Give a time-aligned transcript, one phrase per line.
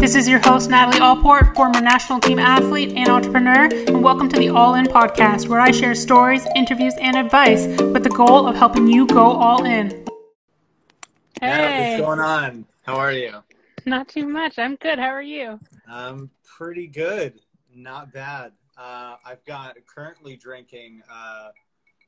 [0.00, 4.38] This is your host, Natalie Allport, former national team athlete and entrepreneur, and welcome to
[4.38, 8.54] the All In podcast, where I share stories, interviews, and advice with the goal of
[8.54, 10.06] helping you go all in.
[11.40, 11.96] Hey.
[11.98, 12.64] what's going on?
[12.84, 13.42] How are you?
[13.86, 14.56] Not too much.
[14.56, 15.00] I'm good.
[15.00, 15.58] How are you?
[15.88, 17.40] I'm pretty good.
[17.74, 18.52] Not bad.
[18.76, 21.48] Uh, I've got currently drinking uh,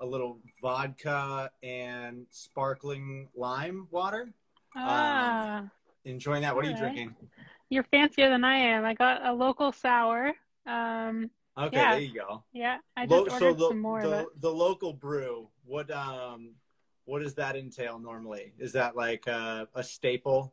[0.01, 4.33] a little vodka and sparkling lime water.
[4.77, 5.59] Ah.
[5.59, 5.71] Um,
[6.05, 6.55] enjoying that.
[6.55, 6.95] What All are you right.
[6.95, 7.17] drinking?
[7.71, 8.85] You're fancier than I am.
[8.85, 10.35] I got a local sour.
[10.67, 11.91] Um, okay, yeah.
[11.93, 12.43] there you go.
[12.53, 14.03] Yeah, I just Lo- ordered so the, some more.
[14.03, 15.49] The, the local brew.
[15.65, 16.51] What um,
[17.05, 18.53] what does that entail normally?
[18.59, 20.53] Is that like a, a staple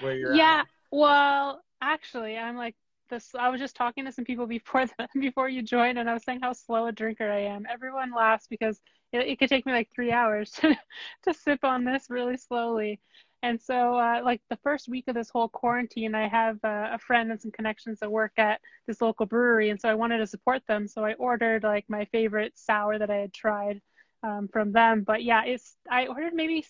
[0.00, 0.34] where you're?
[0.34, 0.60] Yeah.
[0.60, 0.66] At?
[0.92, 2.76] Well, actually, I'm like
[3.08, 3.30] this.
[3.38, 6.24] I was just talking to some people before the, before you joined, and I was
[6.24, 7.66] saying how slow a drinker I am.
[7.70, 8.80] Everyone laughs because
[9.12, 10.76] it, it could take me like three hours to
[11.24, 13.00] to sip on this really slowly.
[13.42, 16.98] And so, uh, like the first week of this whole quarantine, I have uh, a
[16.98, 20.26] friend and some connections that work at this local brewery, and so I wanted to
[20.26, 20.86] support them.
[20.86, 23.80] So I ordered like my favorite sour that I had tried
[24.22, 25.04] um, from them.
[25.06, 26.66] But yeah, it's I ordered maybe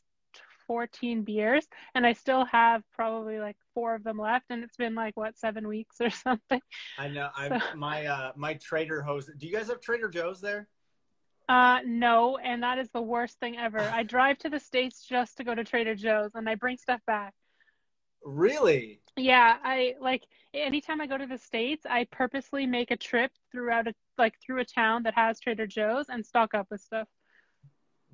[0.69, 4.95] 14 beers, and I still have probably like four of them left, and it's been
[4.95, 6.61] like what seven weeks or something.
[6.99, 7.31] I know.
[7.37, 7.77] I so.
[7.77, 9.27] my uh, my Trader Joe's.
[9.27, 10.69] Do you guys have Trader Joe's there?
[11.51, 13.81] Uh, no, and that is the worst thing ever.
[13.81, 17.01] I drive to the States just to go to Trader Joe's and I bring stuff
[17.09, 17.35] back.
[18.25, 19.01] Really?
[19.17, 20.23] Yeah, I like
[20.55, 24.61] anytime I go to the States, I purposely make a trip throughout a like through
[24.61, 27.09] a town that has Trader Joe's and stock up with stuff.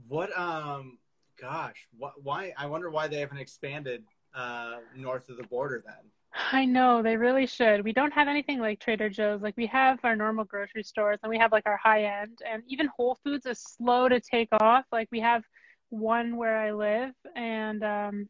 [0.08, 0.96] What um
[1.38, 6.10] gosh, wh- why I wonder why they haven't expanded uh north of the border then.
[6.52, 7.82] I know they really should.
[7.82, 9.40] We don't have anything like Trader Joe's.
[9.40, 12.62] Like we have our normal grocery stores and we have like our high end and
[12.66, 14.84] even Whole Foods is slow to take off.
[14.92, 15.44] Like we have
[15.88, 18.28] one where I live and um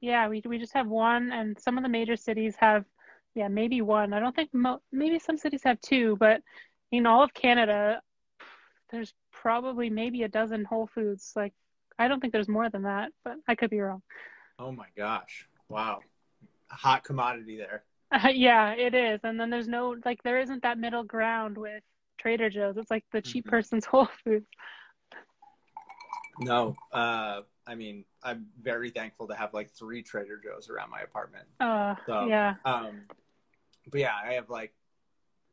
[0.00, 2.84] yeah, we we just have one and some of the major cities have
[3.34, 4.12] yeah, maybe one.
[4.12, 6.42] I don't think mo- maybe some cities have two, but
[6.92, 8.00] in all of Canada
[8.90, 11.32] there's probably maybe a dozen Whole Foods.
[11.34, 11.54] Like
[11.98, 14.02] I don't think there's more than that, but I could be wrong.
[14.60, 15.48] Oh my gosh.
[15.68, 16.02] Wow
[16.70, 17.84] hot commodity there.
[18.10, 19.20] Uh, yeah, it is.
[19.24, 21.82] And then there's no like there isn't that middle ground with
[22.18, 22.76] Trader Joe's.
[22.76, 23.50] It's like the cheap mm-hmm.
[23.50, 24.46] person's Whole Foods.
[26.40, 31.00] No, uh, I mean I'm very thankful to have like three Trader Joe's around my
[31.00, 31.46] apartment.
[31.60, 32.54] Uh, so, yeah.
[32.64, 33.02] Um,
[33.90, 34.72] but yeah, I have like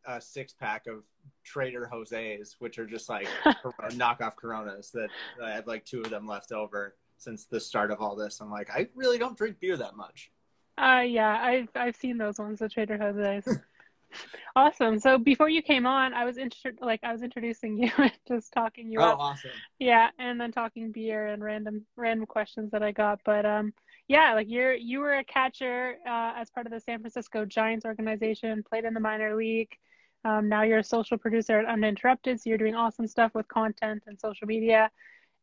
[0.06, 1.04] a six pack of
[1.44, 3.28] Trader Jose's, which are just like
[3.92, 4.92] knockoff Coronas.
[4.92, 5.10] That
[5.44, 8.40] I have like two of them left over since the start of all this.
[8.42, 10.32] I'm like, I really don't drink beer that much.
[10.78, 13.60] Uh, yeah, I've I've seen those ones, the Trader Jose's.
[14.56, 15.00] awesome.
[15.00, 18.52] So before you came on, I was inter- like I was introducing you and just
[18.52, 19.20] talking you oh, up.
[19.20, 19.52] awesome.
[19.80, 23.20] Yeah, and then talking beer and random random questions that I got.
[23.26, 23.74] But um,
[24.08, 27.86] yeah, like you're you were a catcher uh, as part of the San Francisco Giants
[27.86, 29.72] organization, played in the minor league.
[30.26, 34.04] Um, now you're a social producer at Uninterrupted, so you're doing awesome stuff with content
[34.08, 34.90] and social media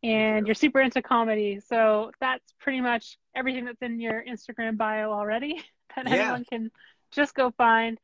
[0.03, 1.61] and you're super into comedy.
[1.61, 5.63] So that's pretty much everything that's in your Instagram bio already
[5.97, 6.15] that yeah.
[6.15, 6.71] anyone can
[7.11, 7.99] just go find.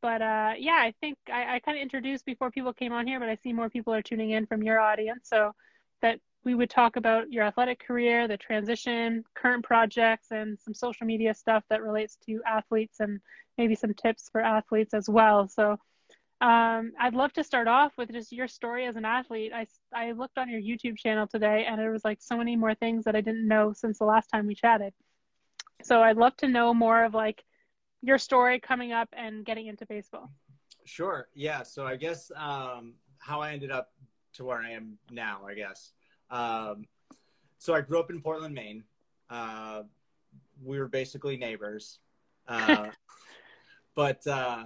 [0.00, 3.18] But uh, yeah, I think I, I kind of introduced before people came on here,
[3.18, 5.28] but I see more people are tuning in from your audience.
[5.28, 5.54] So
[6.02, 11.06] that we would talk about your athletic career, the transition, current projects, and some social
[11.06, 13.20] media stuff that relates to athletes and
[13.56, 15.48] maybe some tips for athletes as well.
[15.48, 15.78] So
[16.40, 19.52] um, I'd love to start off with just your story as an athlete.
[19.52, 22.74] I, I looked on your YouTube channel today and there was like so many more
[22.76, 24.92] things that I didn't know since the last time we chatted.
[25.82, 27.42] So I'd love to know more of like
[28.02, 30.30] your story coming up and getting into baseball.
[30.84, 31.28] Sure.
[31.34, 31.64] Yeah.
[31.64, 33.90] So I guess um, how I ended up
[34.34, 35.92] to where I am now, I guess.
[36.30, 36.86] Um,
[37.58, 38.84] so I grew up in Portland, Maine.
[39.28, 39.82] Uh,
[40.62, 41.98] we were basically neighbors.
[42.46, 42.90] Uh,
[43.96, 44.64] but uh,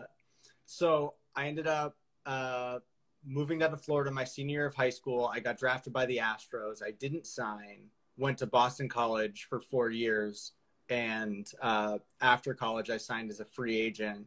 [0.67, 2.79] so I ended up uh,
[3.25, 5.31] moving down to Florida my senior year of high school.
[5.33, 6.83] I got drafted by the Astros.
[6.83, 7.89] I didn't sign.
[8.17, 10.53] Went to Boston College for four years,
[10.89, 14.27] and uh, after college, I signed as a free agent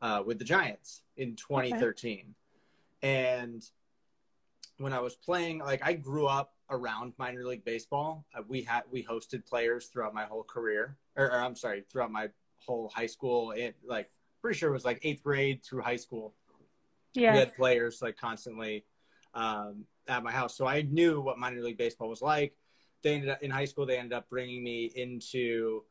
[0.00, 2.18] uh, with the Giants in 2013.
[2.18, 2.26] Okay.
[3.02, 3.64] And
[4.78, 8.24] when I was playing, like I grew up around minor league baseball.
[8.36, 12.10] Uh, we had we hosted players throughout my whole career, or, or I'm sorry, throughout
[12.10, 12.28] my
[12.64, 13.50] whole high school.
[13.50, 14.10] It like
[14.40, 16.34] pretty sure it was like eighth grade through high school
[17.14, 17.32] yeah.
[17.32, 18.84] we had players like constantly
[19.34, 20.56] um, at my house.
[20.56, 22.54] So I knew what minor league baseball was like.
[23.02, 23.86] They ended up in high school.
[23.86, 25.82] They ended up bringing me into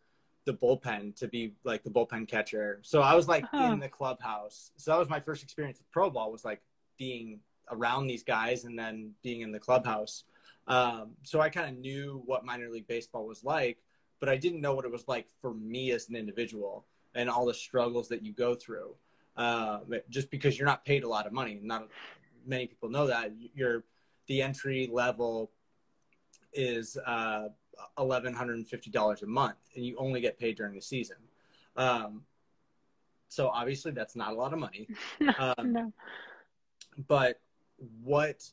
[0.45, 2.79] the bullpen to be like the bullpen catcher.
[2.81, 3.73] So I was like uh-huh.
[3.73, 4.71] in the clubhouse.
[4.77, 6.61] So that was my first experience with pro ball was like
[6.97, 7.39] being
[7.71, 10.25] around these guys and then being in the clubhouse.
[10.67, 13.77] Um, so I kind of knew what minor league baseball was like,
[14.19, 16.85] but I didn't know what it was like for me as an individual.
[17.15, 18.95] and all the struggles that you go through.
[19.35, 21.88] Uh, just because you're not paid a lot of money, not
[22.45, 23.31] many people know that.
[23.56, 23.83] You're
[24.27, 25.51] the entry level
[26.53, 27.50] is uh,
[27.97, 31.18] eleven hundred and fifty dollars a month, and you only get paid during the season.
[31.75, 32.21] Um,
[33.27, 34.88] so obviously, that's not a lot of money.
[35.39, 35.94] Um, no.
[37.07, 37.39] But
[38.03, 38.44] what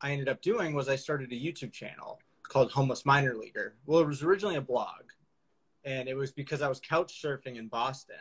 [0.00, 3.74] I ended up doing was I started a YouTube channel called Homeless Minor Leaguer.
[3.86, 5.10] Well, it was originally a blog,
[5.84, 8.16] and it was because I was couch surfing in Boston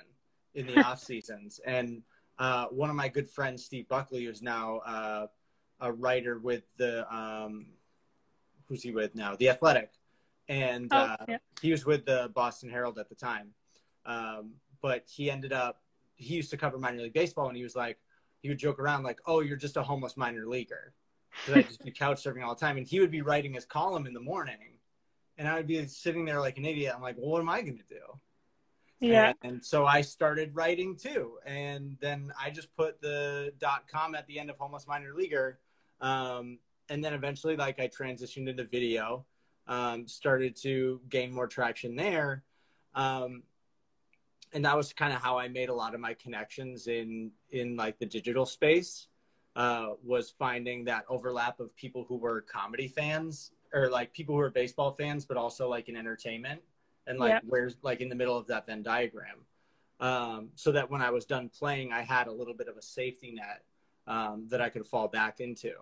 [0.56, 2.02] in the off seasons, and
[2.40, 5.28] uh, one of my good friends, Steve Buckley, who's now uh,
[5.80, 7.68] a writer with the um,
[8.68, 9.36] who's he with now?
[9.36, 9.92] The Athletic,
[10.50, 11.38] and oh, uh, yeah.
[11.62, 13.50] he was with the Boston Herald at the time.
[14.06, 15.82] Um, but he ended up
[16.16, 17.98] he used to cover minor league baseball, and he was like,
[18.42, 20.94] he would joke around like, "Oh, you're just a homeless minor leaguer,"
[21.46, 23.66] because I'd just be couch surfing all the time, and he would be writing his
[23.66, 24.80] column in the morning,
[25.38, 26.94] and I would be sitting there like an idiot.
[26.96, 28.02] I'm like, well, what am I going to do?
[29.02, 29.34] Yeah.
[29.42, 31.40] And, so I started writing too.
[31.46, 35.60] And then I just put the dot com at the end of Homeless Minor Leaguer.
[36.00, 39.26] Um, and then eventually, like, I transitioned into video,
[39.68, 42.44] um, started to gain more traction there.
[42.94, 43.44] Um,
[44.54, 47.76] and that was kind of how I made a lot of my connections in, in
[47.76, 49.08] like the digital space,
[49.56, 54.42] uh, was finding that overlap of people who were comedy fans or like people who
[54.42, 56.62] are baseball fans, but also like in entertainment
[57.08, 57.44] and like yep.
[57.48, 59.46] where's like in the middle of that Venn diagram.
[60.00, 62.82] Um, so that when I was done playing, I had a little bit of a
[62.82, 63.64] safety net
[64.08, 65.74] um, that I could fall back into.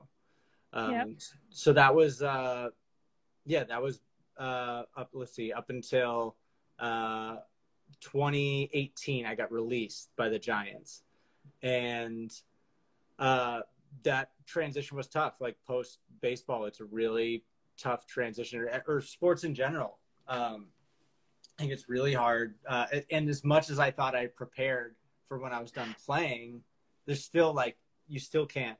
[0.73, 1.09] Um, yep.
[1.49, 2.69] So that was, uh,
[3.45, 4.01] yeah, that was
[4.37, 5.09] uh, up.
[5.13, 6.35] Let's see, up until
[6.79, 7.37] uh,
[8.01, 11.03] 2018, I got released by the Giants,
[11.63, 12.31] and
[13.17, 13.61] uh,
[14.03, 15.35] that transition was tough.
[15.39, 17.45] Like post baseball, it's a really
[17.77, 19.97] tough transition, or, or sports in general.
[20.27, 20.67] Um,
[21.59, 22.55] I think it's really hard.
[22.65, 24.95] Uh, and as much as I thought I prepared
[25.27, 26.61] for when I was done playing,
[27.05, 27.75] there's still like
[28.07, 28.77] you still can't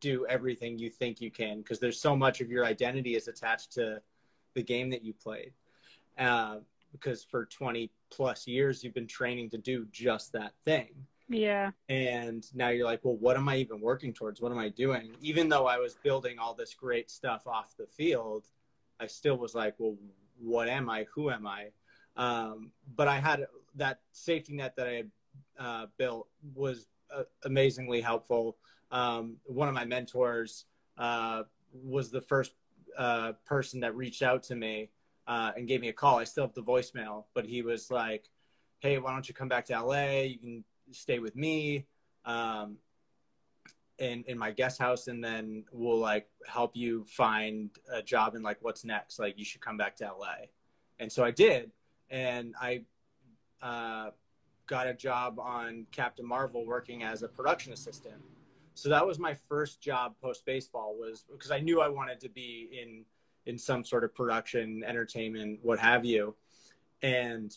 [0.00, 3.72] do everything you think you can because there's so much of your identity is attached
[3.72, 4.00] to
[4.54, 5.52] the game that you played.
[6.16, 6.58] Uh,
[6.92, 10.90] because for 20 plus years you've been training to do just that thing.
[11.28, 11.72] Yeah.
[11.88, 14.40] And now you're like, well, what am I even working towards?
[14.40, 15.16] What am I doing?
[15.20, 18.46] Even though I was building all this great stuff off the field,
[19.00, 19.96] I still was like, well,
[20.40, 21.06] what am I?
[21.14, 21.70] Who am I?
[22.20, 23.46] Um, but I had
[23.76, 25.10] that safety net that I had
[25.58, 28.58] uh, built was uh, amazingly helpful.
[28.90, 30.66] Um, one of my mentors
[30.98, 32.52] uh, was the first
[32.98, 34.90] uh, person that reached out to me
[35.26, 36.18] uh, and gave me a call.
[36.18, 38.28] I still have the voicemail, but he was like,
[38.80, 40.20] "Hey, why don't you come back to LA?
[40.20, 41.86] You can stay with me."
[42.26, 42.76] Um,
[43.98, 48.42] in, in my guest house and then we'll like help you find a job and
[48.42, 50.36] like what's next like you should come back to la
[51.00, 51.70] and so i did
[52.10, 52.82] and I
[53.62, 54.10] uh,
[54.66, 58.22] got a job on Captain Marvel working as a production assistant.
[58.74, 62.28] So that was my first job post baseball was because I knew I wanted to
[62.28, 63.04] be in
[63.46, 66.34] in some sort of production, entertainment, what have you.
[67.02, 67.56] And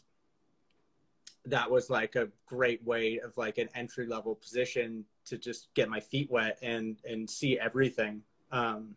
[1.46, 5.90] that was like a great way of like an entry level position to just get
[5.90, 8.22] my feet wet and and see everything.
[8.52, 8.96] Um,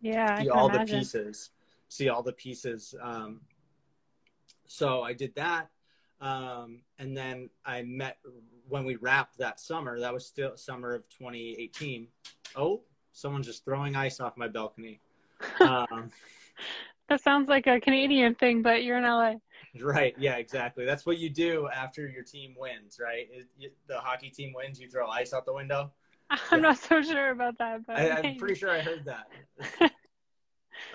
[0.00, 0.86] yeah, see all imagine.
[0.86, 1.50] the pieces.
[1.88, 2.94] See all the pieces.
[3.00, 3.40] Um,
[4.66, 5.68] so I did that.
[6.20, 8.18] Um, and then I met
[8.68, 12.08] when we wrapped that summer, that was still summer of 2018.
[12.56, 15.00] Oh, someone's just throwing ice off my balcony.
[15.60, 16.10] Um,
[17.08, 19.34] that sounds like a Canadian thing, but you're in LA.
[19.80, 20.14] Right.
[20.18, 20.84] Yeah, exactly.
[20.84, 23.28] That's what you do after your team wins, right?
[23.58, 25.92] It, the hockey team wins, you throw ice out the window.
[26.30, 26.56] I'm yeah.
[26.58, 29.92] not so sure about that, but I, am pretty sure I heard that.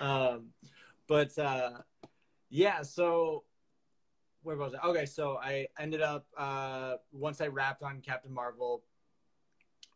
[0.00, 0.48] um,
[1.06, 1.70] but uh,
[2.48, 3.44] yeah, so
[4.42, 4.80] where was it?
[4.84, 8.82] Okay, so I ended up uh, once I wrapped on Captain Marvel,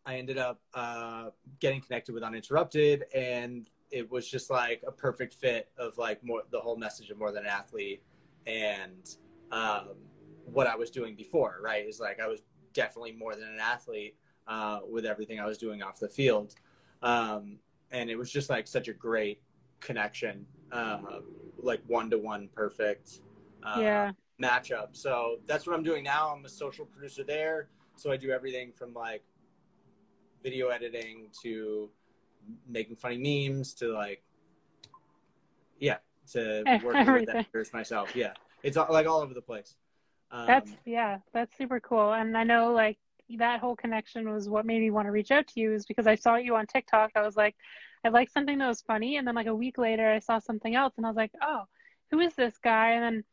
[0.07, 5.35] I ended up uh, getting connected with Uninterrupted, and it was just like a perfect
[5.35, 8.03] fit of like more the whole message of more than an athlete
[8.47, 9.17] and
[9.51, 9.91] um,
[10.45, 11.59] what I was doing before.
[11.63, 12.43] Right, is like I was
[12.75, 16.55] definitely more than an athlete uh, with everything I was doing off the field,
[17.03, 17.59] um,
[17.91, 19.41] and it was just like such a great
[19.81, 21.21] connection, uh,
[21.57, 23.21] like one to one, perfect.
[23.63, 24.89] Uh, yeah matchup.
[24.93, 26.35] So that's what I'm doing now.
[26.35, 27.69] I'm a social producer there.
[27.97, 29.23] So I do everything from like
[30.43, 31.91] video editing to
[32.69, 34.23] making funny memes to like,
[35.79, 35.99] yeah,
[36.33, 38.15] to working with editors myself.
[38.15, 38.33] Yeah.
[38.63, 39.77] It's like all over the place.
[40.31, 42.13] Um, that's, yeah, that's super cool.
[42.13, 42.99] And I know like
[43.39, 46.07] that whole connection was what made me want to reach out to you is because
[46.07, 47.13] I saw you on TikTok.
[47.15, 47.55] I was like,
[48.05, 49.17] I like something that was funny.
[49.17, 51.63] And then like a week later, I saw something else and I was like, oh,
[52.11, 52.93] who is this guy?
[52.93, 53.25] And then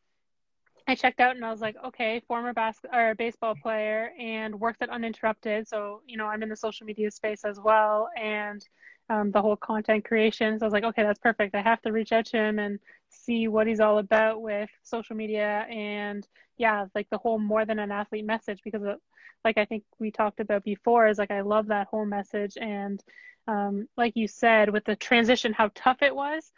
[0.88, 4.82] I checked out and I was like, okay, former bas- or baseball player and worked
[4.82, 5.68] at Uninterrupted.
[5.68, 8.62] So, you know, I'm in the social media space as well and
[9.10, 10.58] um, the whole content creation.
[10.60, 11.56] So I was like, okay, that's perfect.
[11.56, 15.16] I have to reach out to him and see what he's all about with social
[15.16, 18.98] media and yeah, like the whole more than an athlete message because of,
[19.46, 23.02] like I think we talked about before is like I love that whole message and
[23.48, 26.52] um, like you said with the transition how tough it was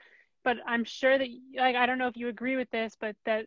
[0.43, 1.27] but I'm sure that
[1.57, 3.45] like I don't know if you agree with this but that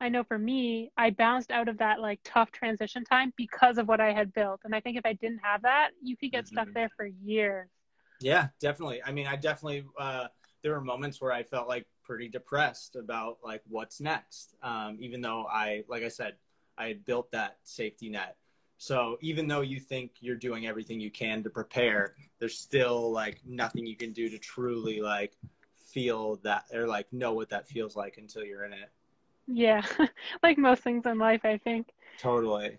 [0.00, 3.88] I know for me, I bounced out of that like tough transition time because of
[3.88, 4.60] what I had built.
[4.64, 6.54] And I think if I didn't have that, you could get mm-hmm.
[6.54, 7.68] stuck there for years.
[8.20, 9.02] Yeah, definitely.
[9.02, 10.28] I mean, I definitely, uh,
[10.62, 14.54] there were moments where I felt like pretty depressed about like what's next.
[14.62, 16.34] Um, even though I, like I said,
[16.78, 18.36] I had built that safety net.
[18.78, 23.40] So even though you think you're doing everything you can to prepare, there's still like
[23.46, 25.32] nothing you can do to truly like
[25.74, 28.90] feel that or like know what that feels like until you're in it.
[29.46, 29.82] Yeah,
[30.42, 31.88] like most things in life, I think.
[32.18, 32.78] Totally.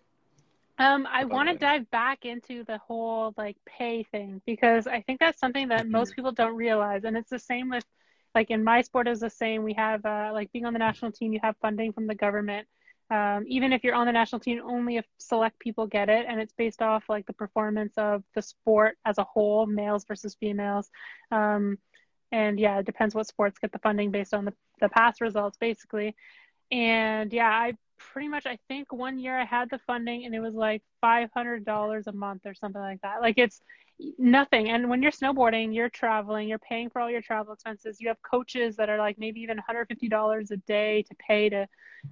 [0.79, 5.19] Um, I want to dive back into the whole like pay thing because I think
[5.19, 7.85] that's something that most people don't realize, and it's the same with
[8.35, 9.63] like in my sport is the same.
[9.63, 12.67] We have uh, like being on the national team, you have funding from the government.
[13.09, 16.39] Um, even if you're on the national team, only if select people get it, and
[16.39, 20.89] it's based off like the performance of the sport as a whole, males versus females.
[21.31, 21.77] Um,
[22.33, 25.57] and yeah, it depends what sports get the funding based on the, the past results,
[25.57, 26.13] basically
[26.71, 30.39] and yeah i pretty much i think one year i had the funding and it
[30.39, 33.21] was like $500 a month or something like that.
[33.21, 33.61] Like it's
[34.17, 34.69] nothing.
[34.69, 38.17] And when you're snowboarding you're traveling you're paying for all your travel expenses you have
[38.21, 41.67] coaches that are like maybe even $150 a day to pay to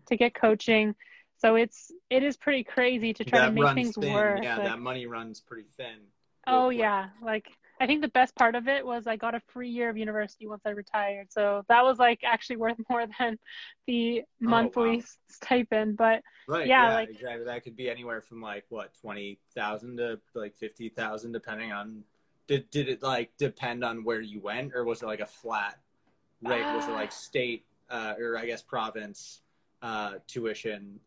[0.08, 0.96] to get coaching.
[1.38, 4.14] So it's it is pretty crazy to try that to make things thin.
[4.14, 6.00] work yeah like, that money runs pretty thin.
[6.48, 7.10] Oh yeah.
[7.22, 7.48] Like
[7.80, 10.48] I think the best part of it was I got a free year of university
[10.48, 11.32] once I retired.
[11.32, 13.38] So that was like actually worth more than
[13.86, 15.04] the monthly oh, wow.
[15.30, 15.98] stipend.
[15.98, 17.46] But right, yeah, yeah, like exactly.
[17.46, 22.04] That could be anywhere from like what twenty thousand to like fifty thousand, depending on.
[22.48, 25.78] Did did it like depend on where you went, or was it like a flat
[26.44, 26.76] rate?
[26.76, 29.42] Was it like state uh, or I guess province
[29.82, 31.00] uh, tuition?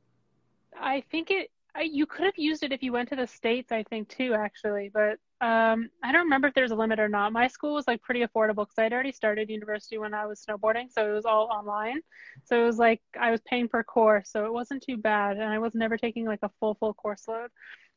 [0.78, 1.50] I think it.
[1.80, 3.70] You could have used it if you went to the states.
[3.70, 7.33] I think too, actually, but um, I don't remember if there's a limit or not.
[7.33, 10.90] My school was like pretty affordable because I'd already started university when I was snowboarding,
[10.90, 12.00] so it was all online.
[12.45, 15.45] So it was like I was paying per course, so it wasn't too bad, and
[15.45, 17.50] I was never taking like a full full course load.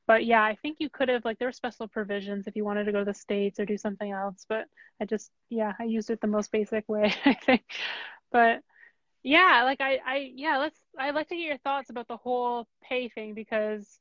[0.07, 2.83] But yeah, I think you could have like there were special provisions if you wanted
[2.85, 4.45] to go to the states or do something else.
[4.47, 4.65] But
[5.01, 7.63] I just yeah, I used it the most basic way I think.
[8.31, 8.61] But
[9.23, 12.67] yeah, like I I yeah, let's I'd like to get your thoughts about the whole
[12.83, 13.99] pay thing because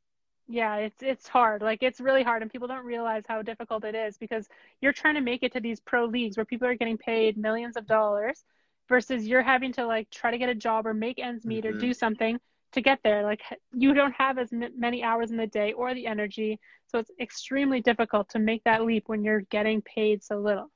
[0.51, 1.63] yeah it's it's hard.
[1.63, 4.49] Like it's really hard and people don't realize how difficult it is because
[4.81, 7.77] you're trying to make it to these pro leagues where people are getting paid millions
[7.77, 8.45] of dollars
[8.89, 11.77] versus you're having to like try to get a job or make ends meet mm-hmm.
[11.77, 12.39] or do something
[12.73, 13.23] to get there.
[13.23, 13.43] Like
[13.73, 16.59] you don't have as many hours in the day or the energy
[16.91, 20.71] so it's extremely difficult to make that leap when you're getting paid so little.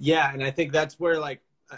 [0.00, 1.40] Yeah and i think that's where like
[1.70, 1.76] uh,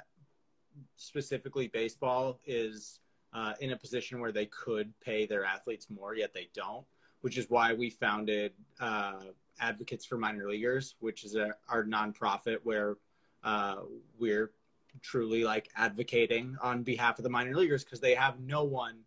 [0.97, 3.01] specifically baseball is
[3.33, 6.85] uh, in a position where they could pay their athletes more yet they don't
[7.25, 9.15] which is why we founded uh,
[9.59, 12.99] Advocates for Minor Leaguers, which is a, our nonprofit where
[13.43, 13.77] uh,
[14.19, 14.51] we're
[15.01, 18.99] truly like advocating on behalf of the minor leaguers because they have no one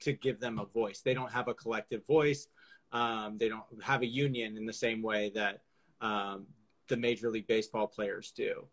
[0.00, 1.02] to give them a voice.
[1.02, 2.48] They don't have a collective voice.
[2.90, 5.60] Um, they don't have a union in the same way that
[6.00, 6.46] um,
[6.88, 8.64] the Major League Baseball players do.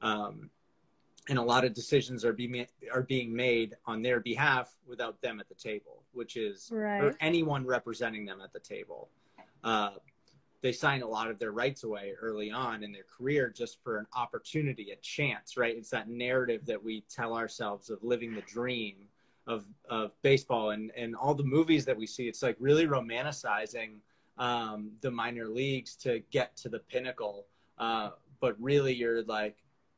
[0.00, 0.48] Um,
[1.28, 5.40] and a lot of decisions are being are being made on their behalf without them
[5.40, 7.02] at the table, which is right.
[7.02, 9.08] or anyone representing them at the table.
[9.62, 9.90] Uh,
[10.64, 13.98] they sign a lot of their rights away early on in their career just for
[13.98, 15.76] an opportunity, a chance, right?
[15.76, 18.94] It's that narrative that we tell ourselves of living the dream
[19.46, 22.28] of of baseball and and all the movies that we see.
[22.28, 23.96] It's like really romanticizing
[24.38, 27.46] um, the minor leagues to get to the pinnacle,
[27.78, 29.56] uh, but really you're like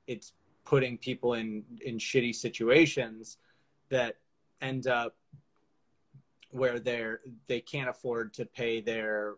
[0.09, 0.33] it's
[0.65, 3.39] putting people in in shitty situations
[3.89, 4.17] that
[4.61, 5.15] end up
[6.51, 9.35] where they're they can't afford to pay their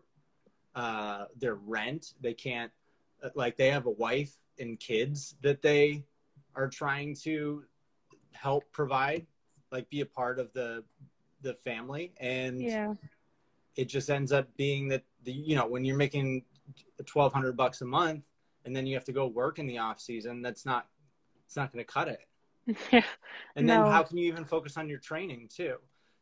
[0.75, 2.71] uh their rent they can't
[3.35, 6.03] like they have a wife and kids that they
[6.55, 7.63] are trying to
[8.31, 9.25] help provide
[9.71, 10.83] like be a part of the
[11.41, 12.93] the family and yeah
[13.75, 16.43] it just ends up being that the you know when you're making
[16.97, 18.25] 1200 bucks a month
[18.65, 20.87] and then you have to go work in the off season that's not
[21.49, 22.19] it's not going to cut it.
[22.91, 23.01] Yeah.
[23.55, 25.77] And then how can you even focus on your training too?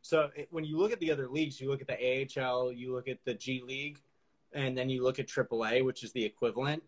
[0.08, 2.94] So it, when you look at the other leagues, you look at the AHL, you
[2.94, 4.00] look at the G League,
[4.54, 6.82] and then you look at AAA, which is the equivalent.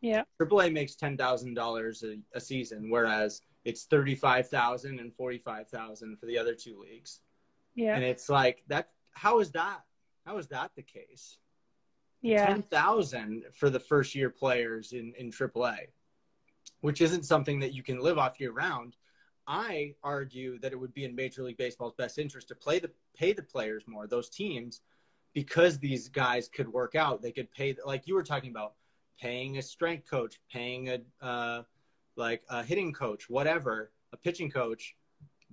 [0.00, 0.24] Yeah.
[0.42, 2.02] AAA makes ten thousand dollars
[2.34, 6.76] a season, whereas it's thirty five thousand and forty five thousand for the other two
[6.80, 7.20] leagues.
[7.76, 7.94] Yeah.
[7.94, 8.88] And it's like that.
[9.12, 9.82] How is that?
[10.24, 11.38] How is that the case?
[12.20, 12.46] Yeah.
[12.46, 15.86] Ten thousand for the first year players in in AAA,
[16.80, 18.96] which isn't something that you can live off year round.
[19.46, 22.90] I argue that it would be in Major League Baseball's best interest to play the
[23.16, 24.80] pay the players more, those teams,
[25.34, 27.22] because these guys could work out.
[27.22, 28.74] They could pay, like you were talking about,
[29.20, 31.62] paying a strength coach, paying a uh,
[32.16, 34.96] like a hitting coach, whatever, a pitching coach.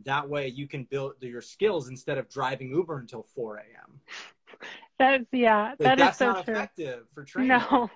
[0.05, 3.99] That way, you can build your skills instead of driving Uber until 4 a.m.
[4.99, 6.53] That's yeah, Like, that is that's so not true.
[6.55, 7.49] effective for training.
[7.49, 7.89] No.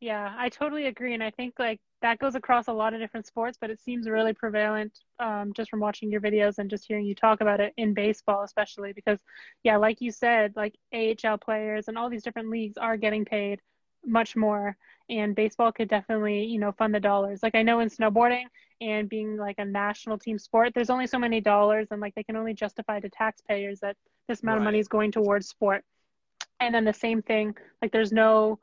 [0.00, 1.14] Yeah, I totally agree.
[1.14, 4.08] And I think like that goes across a lot of different sports, but it seems
[4.08, 7.72] really prevalent um, just from watching your videos and just hearing you talk about it
[7.76, 9.18] in baseball, especially because,
[9.64, 13.60] yeah, like you said, like AHL players and all these different leagues are getting paid
[14.06, 14.76] much more.
[15.10, 17.42] And baseball could definitely, you know, fund the dollars.
[17.42, 18.44] Like I know in snowboarding
[18.80, 22.22] and being like a national team sport, there's only so many dollars and like they
[22.22, 23.96] can only justify to taxpayers that
[24.28, 25.82] this amount of money is going towards sport.
[26.60, 28.60] And then the same thing, like there's no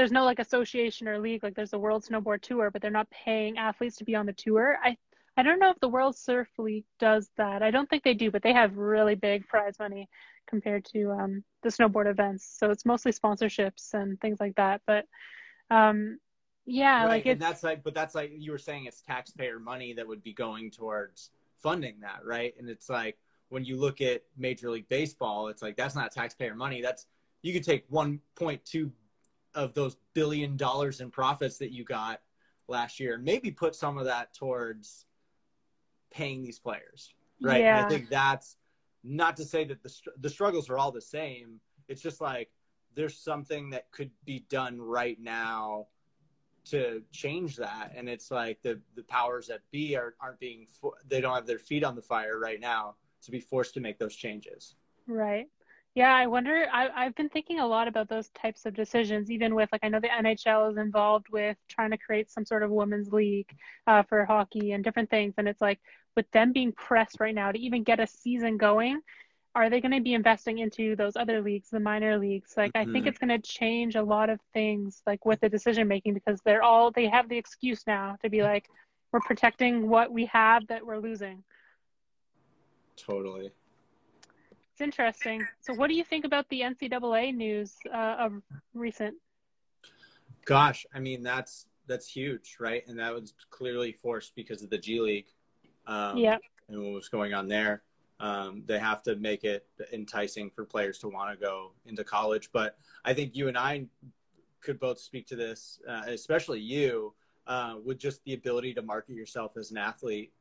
[0.00, 3.10] there's no like association or league like there's the world snowboard tour but they're not
[3.10, 4.96] paying athletes to be on the tour i
[5.36, 8.30] i don't know if the world surf league does that i don't think they do
[8.30, 10.08] but they have really big prize money
[10.48, 15.04] compared to um, the snowboard events so it's mostly sponsorships and things like that but
[15.70, 16.18] um
[16.64, 17.08] yeah right.
[17.08, 20.22] like and that's like, but that's like you were saying, it's taxpayer money that would
[20.22, 21.30] be going towards
[21.62, 22.54] funding that, right?
[22.58, 26.54] And it's like when you look at Major League Baseball, it's like that's not taxpayer
[26.54, 26.80] money.
[26.80, 27.06] That's
[27.42, 28.90] you could take 1.2
[29.54, 32.20] of those billion dollars in profits that you got
[32.68, 35.06] last year and maybe put some of that towards
[36.10, 37.60] paying these players, right?
[37.60, 38.56] Yeah I think that's
[39.02, 41.60] not to say that the the struggles are all the same.
[41.88, 42.50] It's just like
[42.94, 45.86] there's something that could be done right now
[46.62, 50.66] to change that and it's like the the powers that be are, aren't being
[51.08, 53.98] they don't have their feet on the fire right now to be forced to make
[53.98, 54.74] those changes
[55.06, 55.48] Right.
[55.94, 56.66] Yeah, I wonder.
[56.72, 59.88] I, I've been thinking a lot about those types of decisions, even with like I
[59.88, 63.50] know the NHL is involved with trying to create some sort of women's league
[63.88, 65.34] uh, for hockey and different things.
[65.36, 65.80] And it's like
[66.16, 69.00] with them being pressed right now to even get a season going,
[69.56, 72.54] are they going to be investing into those other leagues, the minor leagues?
[72.56, 73.08] Like I think Mhm.
[73.08, 76.62] it's going to change a lot of things, like with the decision making, because they're
[76.62, 78.68] all they have the excuse now to be like,
[79.12, 81.42] we're protecting what we have that we're losing.
[82.96, 83.50] totally
[84.80, 85.46] It's interesting.
[85.60, 89.14] So, what do you think about the NCAA news uh, of recent?
[90.46, 92.82] gosh i mean that's that's huge right?
[92.88, 95.26] And that was clearly forced because of the g league
[95.86, 96.38] um, yeah,
[96.70, 97.82] and what was going on there.
[98.20, 102.48] Um, they have to make it enticing for players to want to go into college.
[102.50, 103.84] But i think you and i
[104.62, 107.12] could both speak to this uh, especially you
[107.46, 110.32] uh, with just the ability to market yourself as an athlete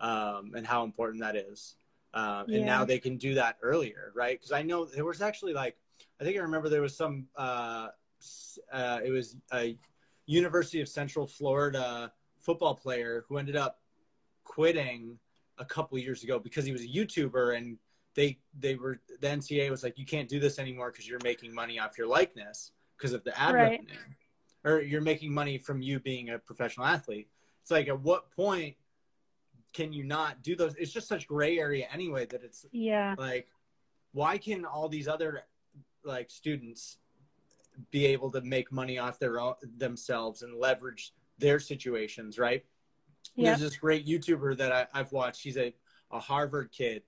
[0.00, 1.76] um, and how important that is
[2.14, 2.64] um, and Yeah.
[2.64, 5.76] now they can do that earlier right because i know there was actually like
[6.20, 7.88] i think i remember there was some uh,
[8.72, 9.76] uh, it was a
[10.26, 13.80] university of central florida football player who ended up
[14.44, 15.18] quitting
[15.58, 17.78] a couple years ago because he was a YouTuber and
[18.14, 21.52] they they were the NCAA was like you can't do this anymore because you're making
[21.54, 23.80] money off your likeness because of the ad Right.
[23.80, 24.00] revenue
[24.64, 27.28] or you're making money from you being a professional athlete.
[27.62, 28.76] It's like at what point
[29.74, 30.74] can you not do those?
[30.76, 33.48] It's just such gray area anyway that it's yeah, like
[34.12, 35.42] why can all these other
[36.04, 36.98] like students
[37.90, 42.64] be able to make money off their own themselves and leverage their situations right
[43.34, 45.42] yeah, there's this great YouTuber that I, I've watched.
[45.42, 45.74] He's a,
[46.10, 47.02] a Harvard kid,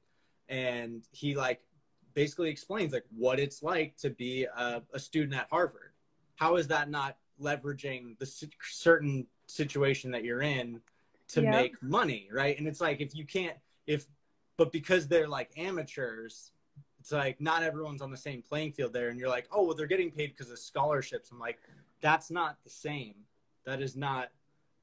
[0.48, 1.60] and he like
[2.14, 5.92] basically explains like what it's like to be a, a student at Harvard.
[6.36, 10.80] How is that not leveraging the certain situation that you're in
[11.28, 11.50] to Yeah.
[11.50, 12.58] make money, right?
[12.58, 14.06] And it's like if you can't, if
[14.56, 16.52] but because they're like amateurs,
[16.98, 19.74] it's like not everyone's on the same playing field there, and you're like, oh well,
[19.76, 21.30] they're getting paid because of scholarships.
[21.30, 21.58] I'm like,
[22.00, 23.14] that's not the same.
[23.64, 24.30] That is not.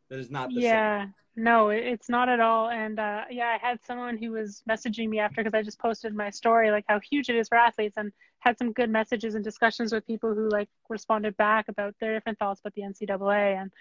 [0.09, 0.63] That is not the same.
[0.63, 1.07] yeah.
[1.35, 2.69] No, it's not at all.
[2.69, 6.13] And uh, yeah, I had someone who was messaging me after because I just posted
[6.13, 9.43] my story, like how huge it is for athletes, and had some good messages and
[9.43, 13.71] discussions with people who like responded back about their different thoughts about the NCAA and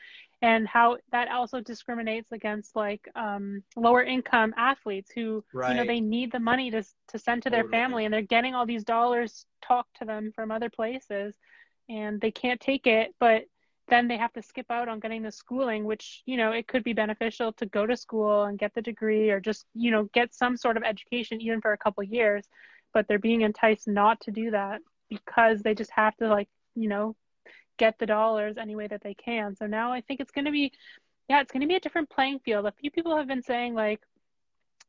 [0.41, 6.01] and how that also discriminates against like um, lower income athletes who you know they
[6.01, 7.71] need the money to to send to their Totally.
[7.79, 11.37] family, and they're getting all these dollars talked to them from other places,
[11.91, 13.45] and they can't take it, but
[13.89, 16.85] then they have to skip out on getting the schooling, which, you know, it could
[16.85, 20.35] be beneficial to go to school and get the degree or just, you know, get
[20.35, 22.47] some sort of education even for a couple years.
[22.95, 26.89] But they're being enticed not to do that because they just have to, like, you
[26.89, 27.17] know,
[27.79, 29.57] get the dollars any way that they can.
[29.57, 30.73] So now I think it's going to be,
[31.29, 32.67] yeah, it's going to be a different playing field.
[32.67, 34.01] A few people have been saying, like,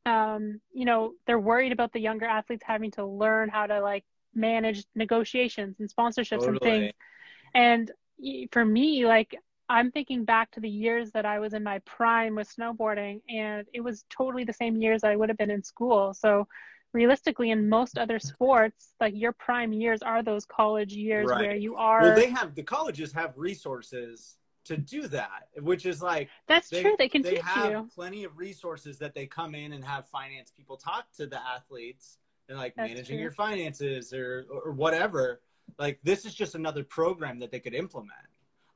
[0.06, 4.04] um, you know, they're worried about the younger athletes having to learn how to like
[4.34, 6.48] manage negotiations and sponsorships totally.
[6.50, 6.92] and things.
[7.54, 7.90] And
[8.52, 9.36] for me, like
[9.68, 13.66] I'm thinking back to the years that I was in my prime with snowboarding, and
[13.72, 16.14] it was totally the same years I would have been in school.
[16.14, 16.46] So,
[16.92, 21.40] realistically, in most other sports, like your prime years are those college years right.
[21.40, 22.02] where you are.
[22.02, 26.82] Well, they have the colleges have resources to do that, which is like that's they,
[26.82, 26.94] true.
[26.98, 27.88] They can they teach have you.
[27.94, 32.18] plenty of resources that they come in and have finance people talk to the athletes
[32.48, 33.22] and like that's managing true.
[33.22, 35.40] your finances or or whatever.
[35.78, 38.12] Like this is just another program that they could implement.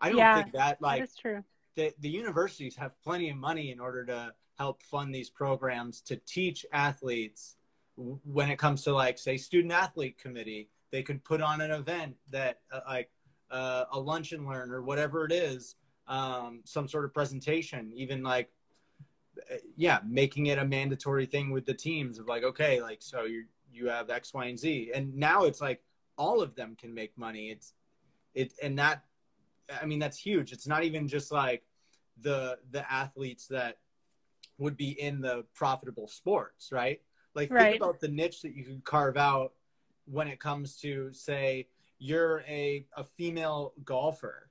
[0.00, 1.42] I don't yeah, think that like that's true.
[1.76, 6.16] The, the universities have plenty of money in order to help fund these programs to
[6.26, 7.56] teach athletes
[7.96, 12.16] when it comes to like say student athlete committee they could put on an event
[12.30, 13.10] that uh, like
[13.50, 18.22] uh, a lunch and learn or whatever it is um, some sort of presentation even
[18.22, 18.50] like
[19.50, 23.24] uh, yeah making it a mandatory thing with the teams of like okay like so
[23.24, 25.82] you you have x y and z and now it's like
[26.18, 27.72] all of them can make money it's
[28.34, 29.02] it and that
[29.80, 30.52] I mean, that's huge.
[30.52, 31.62] It's not even just like
[32.20, 33.78] the the athletes that
[34.58, 37.00] would be in the profitable sports, right?
[37.34, 37.72] Like right.
[37.72, 39.52] think about the niche that you could carve out
[40.06, 44.48] when it comes to say you're a, a female golfer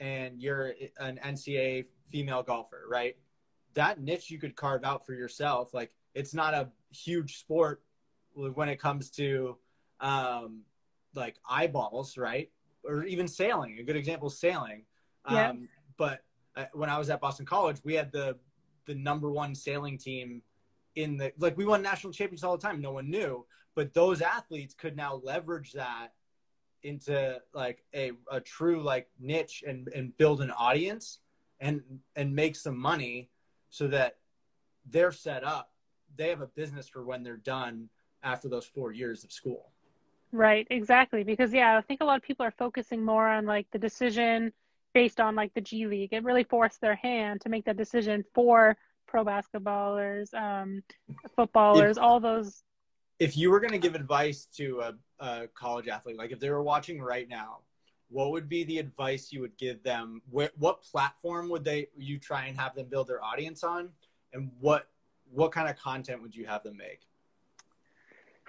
[0.00, 3.16] and you're an NCAA female golfer, right?
[3.74, 5.72] That niche you could carve out for yourself.
[5.72, 7.82] Like it's not a huge sport
[8.34, 9.56] when it comes to
[10.00, 10.62] um,
[11.14, 12.50] like eyeballs, right?
[12.84, 13.78] or even sailing.
[13.78, 14.84] A good example is sailing.
[15.30, 15.50] Yeah.
[15.50, 16.24] Um, but
[16.56, 18.36] uh, when I was at Boston College, we had the
[18.86, 20.42] the number one sailing team
[20.96, 22.80] in the like we won national championships all the time.
[22.80, 23.44] No one knew,
[23.74, 26.08] but those athletes could now leverage that
[26.84, 31.18] into like a, a true like niche and and build an audience
[31.60, 31.82] and
[32.16, 33.28] and make some money
[33.70, 34.16] so that
[34.90, 35.72] they're set up
[36.16, 37.88] they have a business for when they're done
[38.22, 39.72] after those four years of school
[40.32, 41.24] Right, exactly.
[41.24, 44.52] Because yeah, I think a lot of people are focusing more on like the decision
[44.94, 46.12] based on like the G League.
[46.12, 50.82] It really forced their hand to make that decision for pro basketballers, um,
[51.34, 52.62] footballers, if, all those.
[53.18, 56.50] If you were going to give advice to a, a, college athlete, like if they
[56.50, 57.58] were watching right now,
[58.10, 60.22] what would be the advice you would give them?
[60.30, 63.90] What, what platform would they you try and have them build their audience on,
[64.32, 64.88] and what
[65.30, 67.07] what kind of content would you have them make?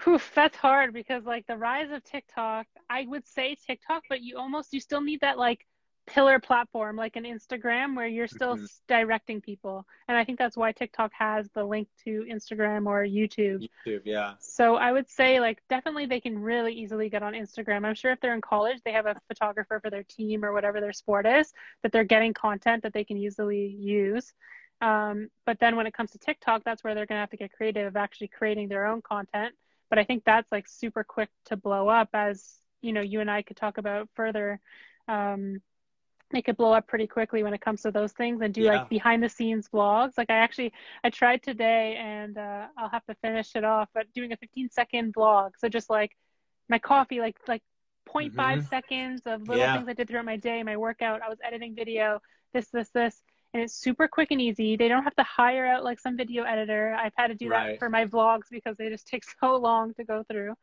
[0.04, 4.38] Whew, that's hard because like the rise of TikTok, I would say TikTok, but you
[4.38, 5.66] almost you still need that like
[6.10, 8.66] pillar platform like an Instagram where you're still mm-hmm.
[8.88, 9.86] directing people.
[10.08, 13.68] And I think that's why TikTok has the link to Instagram or YouTube.
[13.86, 14.34] YouTube, yeah.
[14.40, 17.86] So I would say like definitely they can really easily get on Instagram.
[17.86, 20.82] I'm sure if they're in college, they have a photographer for their team or whatever
[20.82, 24.34] their sport is that they're getting content that they can easily use.
[24.82, 27.38] Um, but then when it comes to TikTok, that's where they're going to have to
[27.38, 29.54] get creative of actually creating their own content
[29.90, 33.30] but I think that's like super quick to blow up as you know you and
[33.30, 34.60] I could talk about further.
[35.08, 35.62] Um,
[36.32, 38.74] they could blow up pretty quickly when it comes to those things and do yeah.
[38.74, 40.12] like behind the scenes vlogs.
[40.18, 40.74] Like I actually
[41.04, 44.70] I tried today and uh, I'll have to finish it off, but doing a 15
[44.70, 45.52] second vlog.
[45.58, 46.12] So just like
[46.70, 47.64] my coffee, like like
[48.08, 48.62] 0.5 mm-hmm.
[48.68, 49.76] seconds of little yeah.
[49.76, 51.22] things I did throughout my day, my workout.
[51.22, 52.20] I was editing video,
[52.54, 53.22] this, this, this
[53.54, 54.76] and it's super quick and easy.
[54.76, 56.96] They don't have to hire out like some video editor.
[57.00, 57.72] I've had to do right.
[57.72, 60.54] that for my vlogs because they just take so long to go through.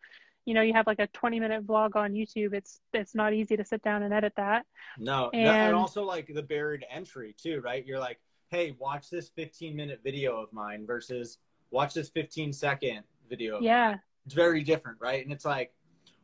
[0.44, 2.54] You know, you have like a 20 minute vlog on YouTube.
[2.54, 4.64] It's it's not easy to sit down and edit that.
[4.96, 7.84] No, and, and also like the buried entry too, right?
[7.84, 8.20] You're like,
[8.50, 11.38] hey, watch this 15 minute video of mine versus
[11.72, 13.60] watch this 15 second video.
[13.60, 14.00] yeah, mine.
[14.24, 15.24] it's very different, right?
[15.24, 15.72] And it's like,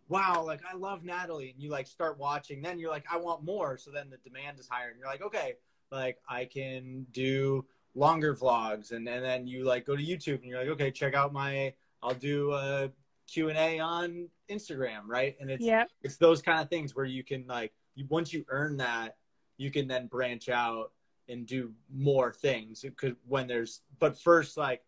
[0.08, 3.42] wow, like I love Natalie, and you like start watching, then you're like, I want
[3.42, 3.76] more.
[3.76, 5.54] So then the demand is higher, and you're like, okay,
[5.92, 10.46] like I can do longer vlogs and, and then you like go to YouTube and
[10.46, 12.90] you're like, okay, check out my, I'll do a
[13.28, 15.02] Q&A on Instagram.
[15.06, 15.36] Right.
[15.40, 15.90] And it's, yep.
[16.02, 19.16] it's those kind of things where you can like, you, once you earn that,
[19.58, 20.92] you can then branch out
[21.28, 22.82] and do more things.
[22.84, 24.82] It could, when there's, but first, like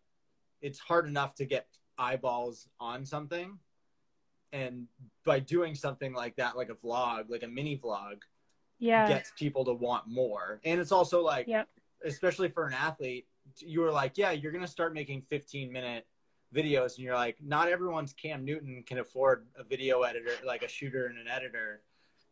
[0.61, 3.59] it's hard enough to get eyeballs on something.
[4.51, 4.87] And
[5.25, 8.19] by doing something like that, like a vlog, like a mini vlog,
[8.79, 9.07] yeah.
[9.07, 10.59] gets people to want more.
[10.65, 11.67] And it's also like, yep.
[12.03, 13.27] especially for an athlete,
[13.59, 16.05] you were like, yeah, you're going to start making 15 minute
[16.53, 16.95] videos.
[16.95, 21.07] And you're like, not everyone's Cam Newton can afford a video editor, like a shooter
[21.07, 21.81] and an editor.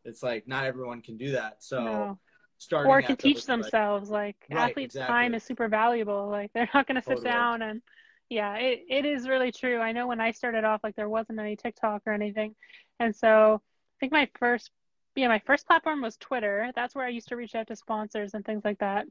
[0.06, 1.64] It's like, not everyone can do that.
[1.64, 2.20] So, no.
[2.58, 4.10] starting or can teach themselves.
[4.10, 5.14] Like, like right, athletes' exactly.
[5.14, 6.28] time is super valuable.
[6.30, 7.32] Like, they're not going to sit totally.
[7.32, 7.82] down and,
[8.30, 9.80] yeah, it, it is really true.
[9.80, 12.56] I know when I started off, like, there wasn't any TikTok or anything.
[13.00, 14.72] And so, I think my first
[15.16, 16.72] yeah, my first platform was Twitter.
[16.76, 19.06] That's where I used to reach out to sponsors and things like that.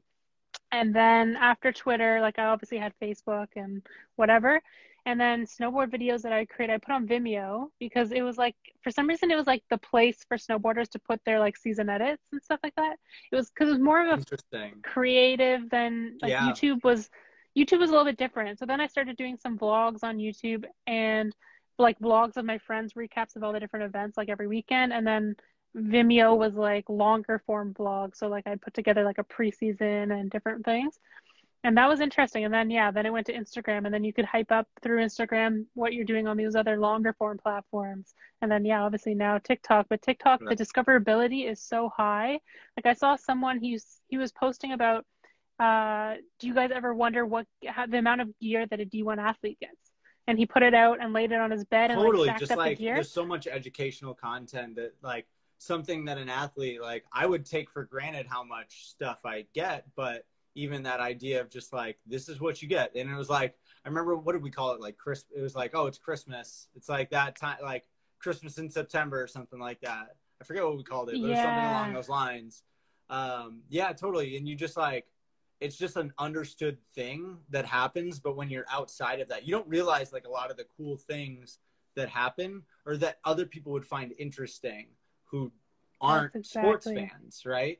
[0.71, 3.85] and then after Twitter, like I obviously had Facebook and
[4.17, 4.61] whatever.
[5.05, 8.55] And then snowboard videos that I create, I put on Vimeo because it was like,
[8.81, 11.89] for some reason, it was like the place for snowboarders to put their like season
[11.89, 12.95] edits and stuff like that.
[13.31, 14.23] It was because it was more of a
[14.83, 16.51] creative than like Yeah.
[16.51, 17.09] YouTube was.
[17.57, 18.57] YouTube was a little bit different.
[18.59, 21.35] So then I started doing some vlogs on YouTube and
[21.77, 24.91] like vlogs of my friends, recaps of all the different events like every weekend.
[24.93, 25.35] And then
[25.75, 28.17] Vimeo was like longer form vlogs.
[28.17, 30.99] So like I'd put together like a preseason and different things.
[31.65, 32.43] And that was interesting.
[32.43, 34.99] And then yeah, then it went to Instagram and then you could hype up through
[35.03, 38.13] Instagram what you're doing on these other longer form platforms.
[38.41, 40.57] And then yeah, obviously now TikTok, but TikTok Right.
[40.57, 42.39] the discoverability is so high.
[42.77, 45.05] Like I saw someone he's he was posting about
[45.59, 49.17] uh do you guys ever wonder what how, the amount of gear that a D1
[49.17, 49.91] athlete gets?
[50.27, 52.39] And he put it out and laid it on his bed and totally like stacked
[52.39, 52.95] just up like the gear.
[52.95, 55.27] there's so much educational content that like
[55.63, 59.85] something that an athlete like i would take for granted how much stuff i get
[59.95, 62.93] but even that idea of just like this is what you get.
[62.95, 64.81] And it was like i remember what did we call it?
[64.81, 66.67] Like chris it was like oh it's christmas.
[66.75, 67.85] It's like that time like
[68.19, 70.15] christmas in september or something like that.
[70.41, 72.63] I forget what we called it but it was something along those lines.
[73.09, 74.37] Um yeah totally.
[74.37, 75.07] And you just like
[75.59, 79.67] it's just an understood thing that happens but when you're outside of that you don't
[79.67, 81.59] realize like a lot of the cool things
[81.95, 84.87] that happen or that other people would find interesting
[85.33, 85.51] who
[85.99, 87.79] aren't That's sports fans right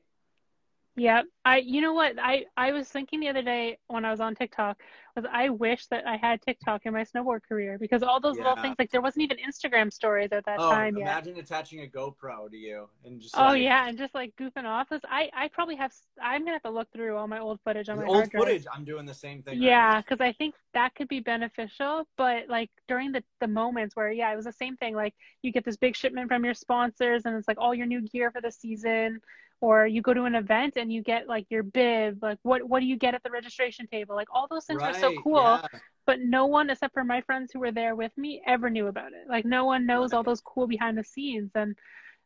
[0.96, 4.20] Yeah, I you know what I I was thinking the other day when I was
[4.20, 4.80] on TikTok
[5.16, 8.56] was I wish that I had TikTok in my snowboard career because all those little
[8.58, 11.18] things like there wasn't even Instagram stories at that oh time yet.
[11.18, 14.66] imagine attaching a gopro to you and just Oh like, yeah, and just like goofing
[14.66, 14.88] off.
[14.90, 17.90] 'Cause I I probably have I'm gonna have to look through all my old footage
[17.90, 21.08] on my old footage i'm doing the same thing Yeah, because I think that could
[21.08, 22.08] be beneficial.
[22.18, 24.96] But like during the the moments where yeah, it was the same thing.
[24.96, 28.02] Like you get this big shipment from your sponsors, and it's like all your new
[28.02, 29.20] gear for the season.
[29.64, 32.22] Or you go to an event and you get like your bib.
[32.22, 34.14] Like what what do you get at the registration table?
[34.14, 35.38] Like all those things are so cool.
[35.42, 35.80] yeah.
[36.06, 39.14] But no one except for my friends who were there with me ever knew about
[39.14, 39.30] it.
[39.30, 41.52] Like no one knows all those cool behind the scenes.
[41.56, 41.78] And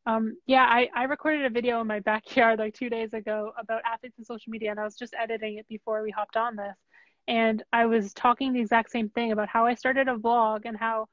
[0.07, 3.83] um, yeah, I, I recorded a video in my backyard like two days ago about
[3.85, 6.75] athletes and social media, and I was just editing it before we hopped on this.
[7.27, 10.75] And I was talking the exact same thing about how I started a vlog and
[10.75, 11.05] how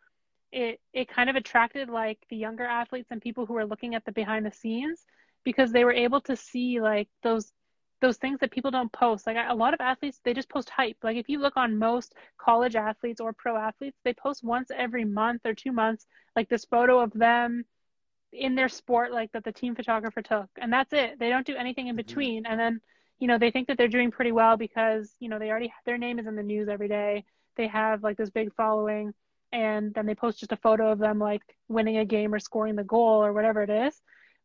[0.53, 4.07] it it kind of attracted like the younger athletes and people who were looking at
[4.07, 5.05] the behind the scenes
[5.45, 7.53] because they were able to see like those
[8.01, 9.27] those things that people don't post.
[9.27, 10.99] Like a lot of athletes, they just post hype.
[11.03, 15.05] Like if you look on most college athletes or pro athletes, they post once every
[15.05, 17.65] month or two months, like this photo of them
[18.33, 21.19] in their sport, like that the team photographer took, and that's it.
[21.19, 21.97] They don't do anything in Mhm.
[21.97, 22.47] between.
[22.47, 22.81] And then,
[23.19, 25.99] you know, they think that they're doing pretty well because you know they already their
[25.99, 27.25] name is in the news every day.
[27.57, 29.15] They have like this big following,
[29.53, 32.77] and then they post just a photo of them like winning a game or scoring
[32.77, 34.03] the goal or whatever it is.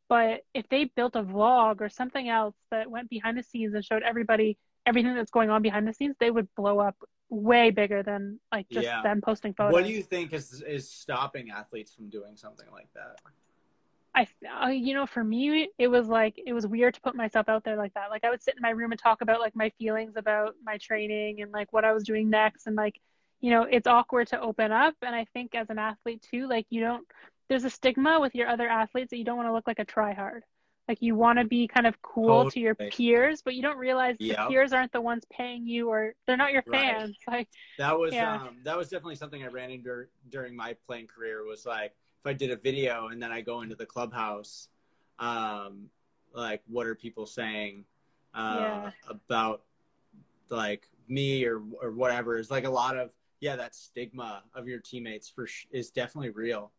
[0.09, 3.85] But if they built a vlog or something else that went behind the scenes and
[3.85, 6.95] showed everybody everything that's going on behind the scenes, they would blow up
[7.29, 9.03] way bigger than like just Yeah.
[9.03, 9.73] them posting photos.
[9.73, 13.21] what do you think is is stopping athletes from doing something like that
[14.15, 14.27] I,
[14.63, 17.63] uh, you know, for me, it was like it was weird to put myself out
[17.63, 18.09] there like that.
[18.09, 20.77] Like I would sit in my room and talk about like my feelings about my
[20.79, 22.99] training and like what I was doing next, and like,
[23.39, 24.95] you know, it's awkward to open up.
[25.03, 27.05] And I think as an athlete too, like you don't,
[27.49, 29.85] there's a stigma with your other athletes that you don't want to look like a
[29.85, 30.41] tryhard.
[30.87, 34.15] Like you want to be kind of cool to your peers, but you don't realize
[34.19, 36.81] the peers aren't the ones paying you, or they're not your Right.
[36.81, 37.15] fans.
[37.27, 38.35] Like, That was Yeah.
[38.35, 42.25] um that was definitely something I ran into during my playing career was like if
[42.25, 44.69] I did a video and then I go into the clubhouse,
[45.19, 45.89] um,
[46.33, 47.85] like what are people saying
[48.33, 48.91] uh, Yeah.
[49.07, 49.61] about
[50.49, 54.79] like me or or whatever is like a lot of yeah that stigma of your
[54.79, 56.71] teammates for sh- is definitely real.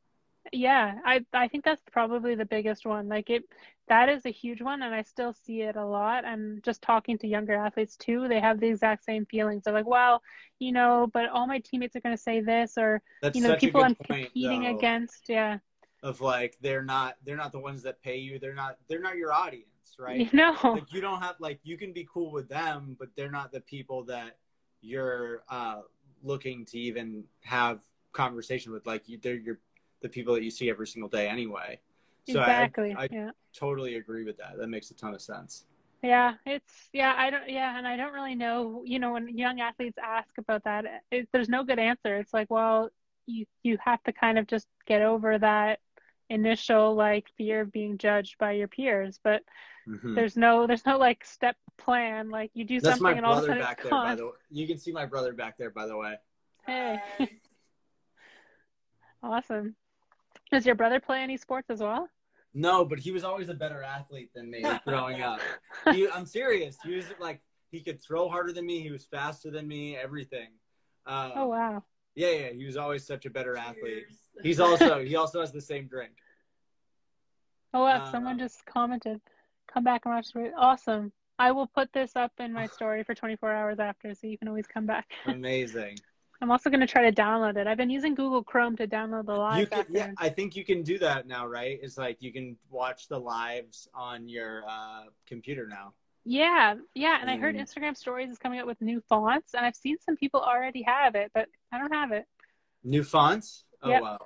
[0.53, 3.09] Yeah, I I think that's probably the biggest one.
[3.09, 3.45] Like it
[3.89, 7.19] that is a huge one and I still see it a lot and just talking
[7.19, 9.65] to younger athletes too, they have the exact same feelings.
[9.65, 10.23] They're like, "Well,
[10.59, 13.57] you know, but all my teammates are going to say this or, That's you know,
[13.57, 15.59] people I'm point, competing though, against." Yeah.
[16.03, 18.39] of like they're not they're not the ones that pay you.
[18.39, 19.67] They're not they're not your audience,
[19.99, 20.21] right?
[20.21, 20.57] You know.
[20.63, 23.61] like you don't have like you can be cool with them but they're not the
[23.61, 24.39] people that
[24.81, 25.81] you're uh
[26.23, 27.81] looking to even have
[28.13, 29.59] conversation with like you they're your
[30.03, 31.79] the people that you see every single day anyway
[32.25, 32.95] so exactly.
[32.97, 33.31] I, I yeah.
[33.55, 35.65] totally agree with that that makes a ton of sense
[36.03, 39.61] Yeah, it's yeah, I don't yeah, and I don't really know, you know, when young
[39.61, 42.17] athletes ask about that, it, there's no good answer.
[42.17, 42.89] It's like, well,
[43.27, 45.81] you you have to kind of just get over that
[46.31, 49.43] initial like fear of being judged by your peers, but
[49.87, 50.15] Mhm.
[50.17, 52.31] there's no there's no like step plan.
[52.31, 54.15] Like you do that's something and all of a sudden back it's there by gone.
[54.15, 56.17] the way you can see my brother back there by the way
[56.67, 57.01] Hey,
[59.23, 59.77] awesome.
[60.51, 62.09] Does your brother play any sports as well?
[62.53, 65.39] no but he was always a better athlete than me growing up
[65.93, 68.81] he, i'm serious he was like He could throw harder than me.
[68.81, 69.97] He was faster than me.
[69.97, 70.49] Everything.
[71.07, 71.85] Um, oh wow.
[72.17, 72.51] Yeah, yeah.
[72.51, 74.07] He was always such a better athlete.
[74.43, 76.13] He's also he also has the same drink.
[77.73, 78.03] Oh wow!
[78.03, 79.21] Uh, Someone just commented.
[79.73, 81.13] Come back and watch the Awesome.
[81.39, 84.49] I will put this up in my story for 24 hours after, so you can
[84.49, 85.07] always come back.
[85.25, 85.99] Amazing.
[86.43, 87.67] I'm also going to try to download it.
[87.67, 89.61] I've been using Google Chrome to download the live.
[89.61, 91.79] You can, yeah, I think you can do that now, right?
[91.83, 95.93] It's like you can watch the lives on your uh, computer now.
[96.25, 97.35] Yeah, yeah, and mm.
[97.35, 97.61] I heard mm.
[97.61, 101.15] Instagram Stories is coming up with new fonts, and I've seen some people already have
[101.15, 102.25] it, but I don't have it.
[102.85, 103.65] New fonts?
[103.83, 104.03] Oh yep.
[104.03, 104.19] wow.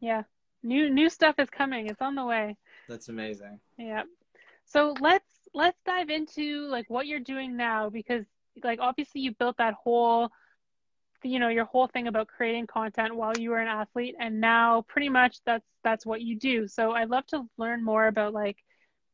[0.00, 0.22] Yeah,
[0.62, 1.88] new new stuff is coming.
[1.88, 2.56] It's on the way.
[2.88, 3.60] That's amazing.
[3.78, 4.02] Yeah.
[4.66, 8.24] So let's let's dive into like what you're doing now because
[8.62, 10.30] like obviously you built that whole
[11.22, 14.82] you know your whole thing about creating content while you were an athlete and now
[14.88, 16.66] pretty much that's that's what you do.
[16.68, 18.58] So i'd love to learn more about like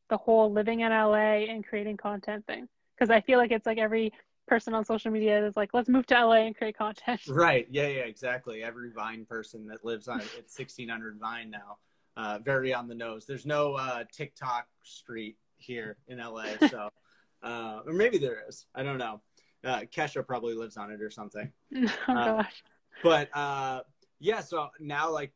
[0.09, 3.77] the whole living in la and creating content thing because i feel like it's like
[3.77, 4.11] every
[4.47, 7.21] person on social media is like let's move to la and create content.
[7.27, 7.67] Right.
[7.69, 8.63] Yeah yeah exactly.
[8.63, 11.77] Every vine person that lives on it's 1600 vine now
[12.17, 13.25] uh, very on the nose.
[13.25, 16.89] There's no uh, tiktok street here in la so
[17.43, 18.65] uh, or maybe there is.
[18.75, 19.21] I don't know
[19.63, 21.51] uh, Kesha probably lives on it or something.
[22.07, 22.63] Oh uh, gosh.
[23.01, 23.81] But uh,
[24.19, 25.33] yeah, so now like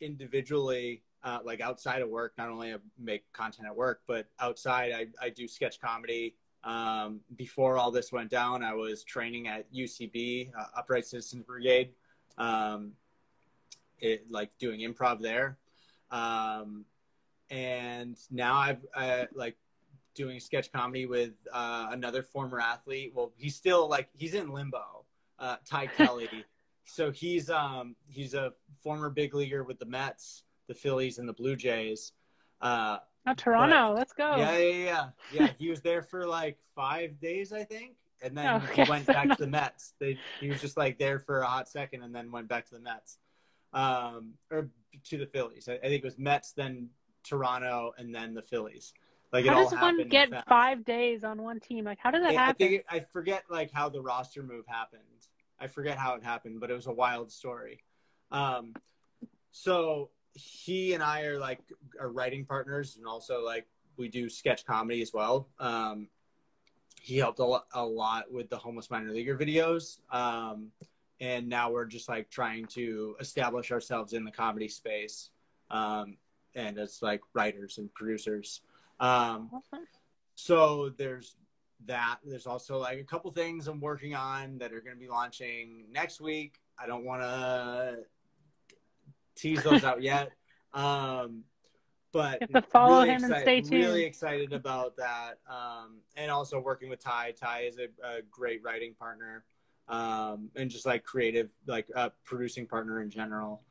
[0.00, 4.92] individually, uh, like outside of work, not only I make content at work, but outside
[4.92, 6.34] I, I do sketch comedy.
[6.64, 11.90] Um, before all this went down, I was training at UCB, uh, Upright Citizens Brigade,
[12.36, 12.92] um,
[14.00, 15.56] it, like doing improv there.
[16.10, 16.84] Um,
[17.50, 19.56] and now I've uh, like
[20.18, 23.12] doing sketch comedy with uh, another former athlete.
[23.14, 25.04] Well, he's still like he's in limbo.
[25.38, 26.44] Uh, Ty Kelly.
[26.84, 28.52] so he's um he's a
[28.82, 32.12] former big leaguer with the Mets, the Phillies, and the Blue Jays.
[32.60, 34.36] Uh, oh, Toronto, let's go.
[34.36, 35.48] Yeah, yeah, yeah, yeah.
[35.56, 39.28] he was there for like five days, I think, and then oh, he went back
[39.28, 39.94] to the Mets.
[40.00, 42.74] They, he was just like there for a hot second, and then went back to
[42.74, 43.18] the Mets,
[43.72, 44.68] um, or
[45.04, 45.68] to the Phillies.
[45.68, 46.88] I, I think it was Mets, then
[47.22, 48.92] Toronto, and then the Phillies.
[49.32, 50.48] Like how does one get fast.
[50.48, 51.84] five days on one team?
[51.84, 52.66] Like how does that happen?
[52.66, 55.02] I, think I forget like how the roster move happened.
[55.60, 57.82] I forget how it happened, but it was a wild story.
[58.30, 58.74] Um,
[59.50, 61.60] so he and I are like
[62.00, 65.48] are writing partners, and also like we do sketch comedy as well.
[65.58, 66.08] Um,
[67.00, 70.68] he helped a lot, a lot with the homeless minor leaguer videos, um,
[71.20, 75.30] and now we're just like trying to establish ourselves in the comedy space,
[75.70, 76.16] um,
[76.54, 78.62] and as like writers and producers.
[79.00, 79.50] Um,
[80.34, 81.36] so there's
[81.86, 82.18] that.
[82.24, 85.84] There's also like a couple things I'm working on that are going to be launching
[85.92, 86.60] next week.
[86.78, 87.98] I don't want to
[89.34, 90.32] tease those out yet.
[90.74, 91.44] Um,
[92.12, 93.84] but you have to follow really him excited, and stay tuned.
[93.84, 95.38] Really excited about that.
[95.48, 97.32] Um, and also working with Ty.
[97.32, 99.44] Ty is a, a great writing partner.
[99.88, 103.62] Um, and just like creative, like uh, producing partner in general.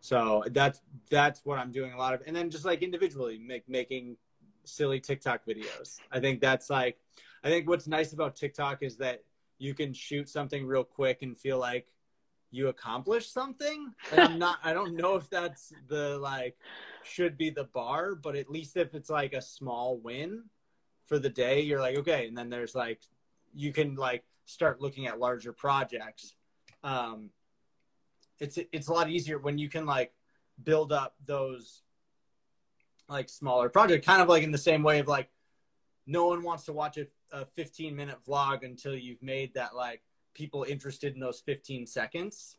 [0.00, 3.68] So that's that's what I'm doing a lot of, and then just like individually make
[3.68, 4.16] making
[4.64, 5.98] silly TikTok videos.
[6.10, 6.98] I think that's like,
[7.42, 9.24] I think what's nice about TikTok is that
[9.58, 11.86] you can shoot something real quick and feel like
[12.50, 13.92] you accomplished something.
[14.10, 16.56] And I'm not, I don't know if that's the like,
[17.04, 20.44] should be the bar, but at least if it's like a small win
[21.06, 22.26] for the day, you're like, okay.
[22.26, 23.00] And then there's like,
[23.54, 26.34] you can like start looking at larger projects.
[26.82, 27.30] Um,
[28.38, 30.12] it's, it's a lot easier when you can like
[30.62, 31.82] build up those
[33.10, 35.28] like smaller project, kind of like in the same way of like
[36.06, 40.02] no one wants to watch a, a 15 minute vlog until you've made that like
[40.34, 42.56] people interested in those 15 seconds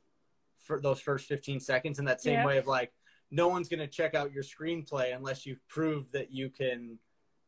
[0.60, 2.46] for those first 15 seconds in that same yeah.
[2.46, 2.92] way of like
[3.32, 6.98] no one's going to check out your screenplay unless you've proved that you can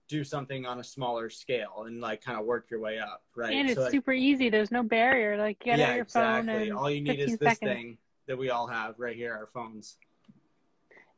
[0.09, 3.53] do something on a smaller scale and like kind of work your way up right
[3.53, 6.53] and it's like, super easy there's no barrier like get yeah, out your exactly.
[6.53, 7.59] phone and all you need is this seconds.
[7.59, 9.97] thing that we all have right here our phones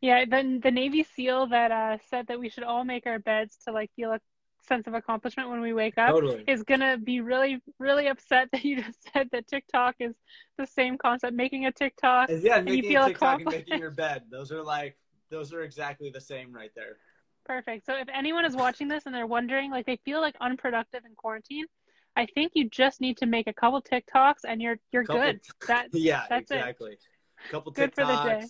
[0.06, 3.58] yeah, the the Navy SEAL that uh, said that we should all make our beds
[3.66, 4.20] to like feel a
[4.68, 6.44] sense of accomplishment when we wake up totally.
[6.48, 10.14] is gonna be really really upset that you just said that TikTok is
[10.60, 11.34] the same concept.
[11.34, 14.24] Making a TikTok, yeah, and making you feel a TikTok and making your bed.
[14.30, 14.96] Those are like
[15.32, 16.98] those are exactly the same right there.
[17.44, 17.88] Perfect.
[17.88, 21.16] So if anyone is watching this and they're wondering, like they feel like unproductive in
[21.16, 21.66] quarantine,
[22.16, 25.40] I think you just need to make a couple TikToks and you're you're couple, good.
[25.68, 26.92] That yeah, that's exactly.
[26.92, 27.00] It.
[27.50, 28.46] Couple good For the day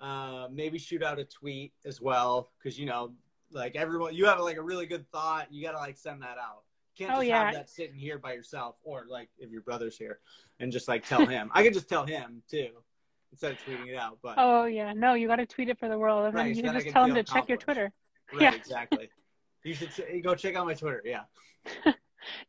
[0.00, 3.12] uh, maybe shoot out a tweet as well, because you know,
[3.50, 6.62] like everyone, you have like a really good thought, you gotta like send that out.
[6.96, 7.44] You can't oh, just yeah.
[7.44, 10.20] have that sitting here by yourself, or like if your brother's here,
[10.60, 11.50] and just like tell him.
[11.52, 12.70] I could just tell him too,
[13.32, 14.18] instead of tweeting it out.
[14.22, 16.64] But oh yeah, no, you got to tweet it for the world, and right, then
[16.64, 17.92] you so just tell him to check your Twitter.
[18.32, 19.08] Right, yeah, exactly.
[19.64, 19.90] You should
[20.22, 21.02] go check out my Twitter.
[21.04, 21.22] Yeah.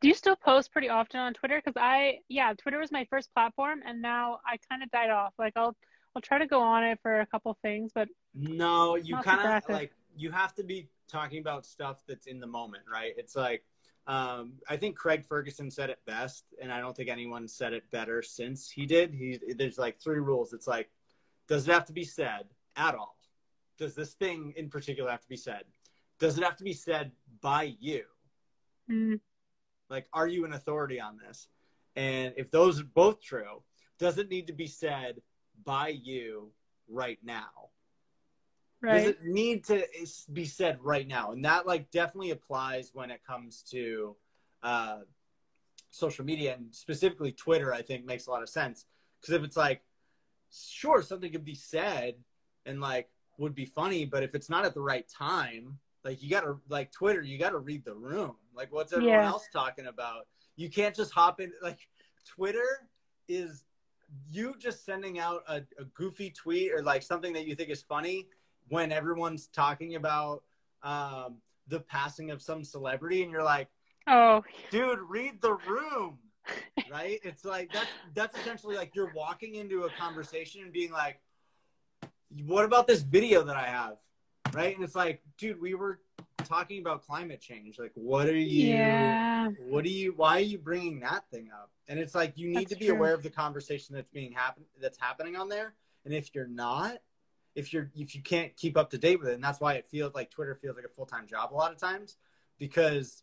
[0.00, 1.60] Do you still post pretty often on Twitter?
[1.64, 5.34] Because I, yeah, Twitter was my first platform, and now I kind of died off.
[5.38, 5.76] Like I'll,
[6.14, 9.68] I'll try to go on it for a couple things, but no, you kind of
[9.68, 13.12] like you have to be talking about stuff that's in the moment, right?
[13.16, 13.64] It's like
[14.08, 17.90] um, I think Craig Ferguson said it best, and I don't think anyone said it
[17.90, 19.12] better since he did.
[19.12, 20.54] He there's like three rules.
[20.54, 20.88] It's like,
[21.46, 23.18] does it have to be said at all?
[23.78, 25.64] Does this thing in particular have to be said?
[26.18, 28.04] Does it have to be said by you?
[28.90, 29.20] Mm.
[29.90, 31.46] Like, are you an authority on this?
[31.94, 33.62] And if those are both true,
[33.98, 35.20] does it need to be said
[35.64, 36.50] by you
[36.88, 37.70] right now?
[38.80, 38.98] Right.
[38.98, 39.84] Does it need to
[40.32, 41.32] be said right now?
[41.32, 44.16] And that like definitely applies when it comes to
[44.62, 44.98] uh,
[45.90, 47.74] social media and specifically Twitter.
[47.74, 48.86] I think makes a lot of sense
[49.20, 49.82] because if it's like,
[50.52, 52.14] sure, something could be said
[52.66, 56.30] and like would be funny, but if it's not at the right time, like you
[56.30, 58.36] gotta like Twitter, you gotta read the room.
[58.54, 59.26] Like what's everyone yeah.
[59.26, 60.26] else talking about?
[60.56, 61.78] You can't just hop in like
[62.26, 62.88] Twitter
[63.28, 63.64] is
[64.30, 67.82] you just sending out a, a goofy tweet or like something that you think is
[67.82, 68.26] funny
[68.68, 70.42] when everyone's talking about
[70.82, 71.36] um,
[71.68, 73.68] the passing of some celebrity and you're like,
[74.06, 76.18] oh, dude, read the room.
[76.90, 77.20] right?
[77.22, 81.20] It's like that's that's essentially like you're walking into a conversation and being like,
[82.46, 83.96] what about this video that I have?
[84.54, 84.74] Right?
[84.74, 86.00] And it's like, dude, we were
[86.44, 87.78] talking about climate change.
[87.78, 88.74] Like, what are you?
[88.74, 89.48] Yeah.
[89.68, 90.12] What are you?
[90.16, 91.70] Why are you bringing that thing up?
[91.88, 92.96] And it's like you need that's to be true.
[92.96, 95.74] aware of the conversation that's being happen that's happening on there.
[96.04, 96.98] And if you're not,
[97.54, 99.86] if you're if you can't keep up to date with it, and that's why it
[99.90, 102.16] feels like Twitter feels like a full time job a lot of times,
[102.58, 103.22] because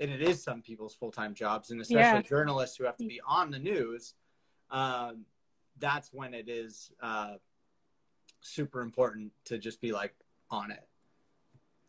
[0.00, 2.22] and it is some people's full time jobs, and especially yeah.
[2.22, 4.14] journalists who have to be on the news.
[4.70, 5.24] Um,
[5.78, 7.34] that's when it is uh,
[8.40, 10.14] super important to just be like
[10.50, 10.86] on it.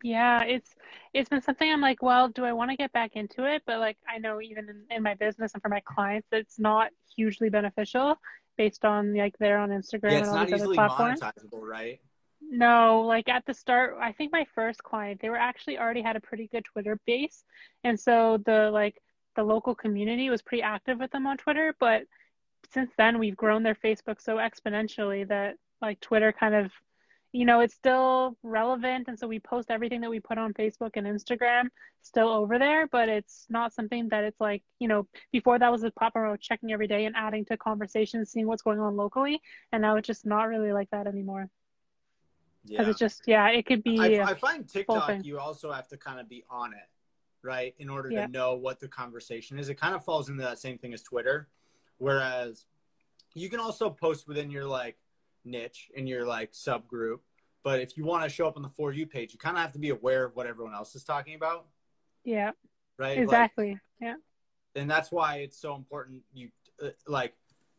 [0.05, 0.75] Yeah, it's
[1.15, 3.63] it's been something I'm like, well, do I want to get back into it?
[3.65, 6.91] But like I know even in, in my business and for my clients, it's not
[7.15, 8.15] hugely beneficial
[8.55, 11.21] based on like they're on Instagram yeah, and all not these other platforms.
[11.21, 11.99] monetizable, right?
[12.39, 16.15] No, like at the start, I think my first client, they were actually already had
[16.15, 17.43] a pretty good Twitter base.
[17.83, 19.01] And so the like
[19.35, 22.03] the local community was pretty active with them on Twitter, but
[22.71, 26.71] since then we've grown their Facebook so exponentially that like Twitter kind of
[27.35, 29.09] you know, it's still relevant.
[29.09, 31.65] And so we post everything that we put on Facebook and Instagram
[32.01, 35.83] still over there, but it's not something that it's like, you know, before that was
[35.83, 39.41] a I was checking every day and adding to conversations, seeing what's going on locally.
[39.73, 41.49] And now it's just not really like that anymore.
[42.65, 42.89] Because yeah.
[42.91, 43.99] it's just, yeah, it could be.
[43.99, 46.87] I, I find TikTok, you also have to kind of be on it,
[47.41, 47.75] right?
[47.79, 48.27] In order yeah.
[48.27, 49.67] to know what the conversation is.
[49.67, 51.49] It kind of falls into that same thing as Twitter.
[51.97, 52.63] Whereas
[53.33, 54.95] you can also post within your like
[55.45, 57.19] niche in your like subgroup.
[57.63, 59.63] But if you want to show up on the for you page, you kind of
[59.63, 61.65] have to be aware of what everyone else is talking about.
[62.23, 62.51] Yeah.
[62.97, 63.17] Right.
[63.17, 63.71] Exactly.
[63.71, 64.15] Like, yeah.
[64.75, 66.49] And that's why it's so important you
[66.83, 67.33] uh, like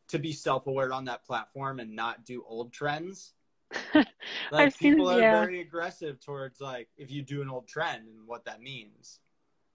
[0.09, 3.33] to be self-aware on that platform and not do old trends.
[3.95, 4.07] like
[4.53, 5.41] I've people seen, are yeah.
[5.41, 9.19] very aggressive towards like if you do an old trend and what that means.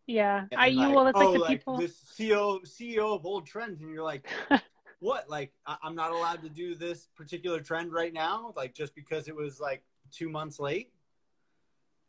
[0.07, 1.77] Yeah, and I like, you well, it's oh, like the like people.
[1.77, 4.27] This CEO CEO of old trends, and you're like,
[5.01, 5.29] what?
[5.29, 9.27] Like, I- am not allowed to do this particular trend right now, like just because
[9.27, 10.93] it was like two months late.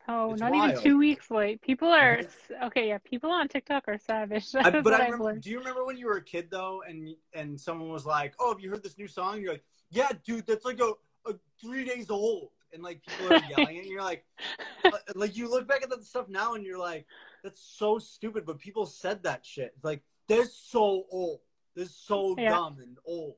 [0.09, 0.71] Oh, it's not wild.
[0.73, 1.63] even two weeks late.
[1.63, 2.21] People are
[2.65, 2.89] okay.
[2.89, 4.49] Yeah, people on TikTok are savage.
[4.55, 7.59] I, but I remember, do you remember when you were a kid though, and and
[7.59, 10.65] someone was like, "Oh, have you heard this new song?" You're like, "Yeah, dude, that's
[10.65, 10.93] like a,
[11.27, 14.25] a three days old," and like people are yelling, and you're like,
[14.85, 17.07] uh, like you look back at that stuff now, and you're like,
[17.45, 19.73] "That's so stupid," but people said that shit.
[19.77, 21.41] It's like they're so old.
[21.75, 22.51] This is so yeah.
[22.51, 23.37] dumb and old.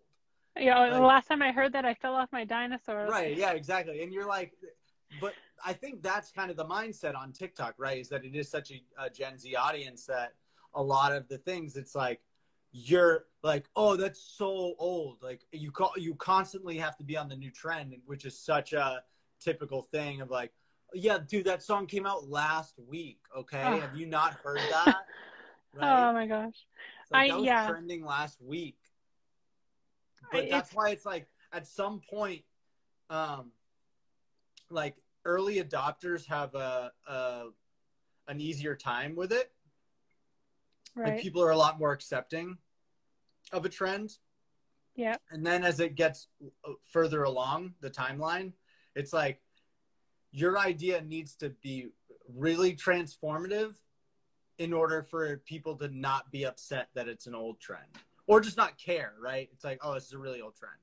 [0.57, 3.07] Yeah, like, the last time I heard that, I fell off my dinosaur.
[3.09, 3.37] Right.
[3.37, 3.53] Yeah.
[3.53, 4.03] Exactly.
[4.03, 4.53] And you're like,
[5.21, 7.99] but I think that's kind of the mindset on TikTok, right?
[7.99, 10.35] Is that it is such a, a Gen Z audience that
[10.75, 12.21] a lot of the things, it's like
[12.73, 15.19] you're like, oh, that's so old.
[15.23, 18.73] Like you call, you constantly have to be on the new trend, which is such
[18.73, 19.03] a
[19.41, 20.53] typical thing of like,
[20.93, 23.21] yeah, dude, that song came out last week.
[23.37, 23.81] Okay, oh.
[23.81, 24.97] have you not heard that?
[25.77, 26.09] Oh right?
[26.09, 26.55] Oh my gosh.
[27.11, 27.69] Like, I, yeah.
[27.69, 28.79] trending last week.
[30.33, 32.43] But I, that's why it's like at some point,
[33.11, 33.53] um,
[34.71, 37.45] like early adopters have a, a
[38.29, 39.53] an easier time with it.
[40.95, 41.15] Right.
[41.15, 42.57] Like people are a lot more accepting
[43.53, 44.13] of a trend.
[44.97, 45.17] Yeah.
[45.31, 46.29] And then as it gets
[46.85, 48.53] further along the timeline,
[48.95, 49.41] it's like
[50.31, 51.89] your idea needs to be
[52.29, 53.75] really transformative
[54.59, 57.87] in order for people to not be upset that it's an old trend
[58.27, 59.49] or just not care, right?
[59.53, 60.75] It's like, oh, this is a really old trend.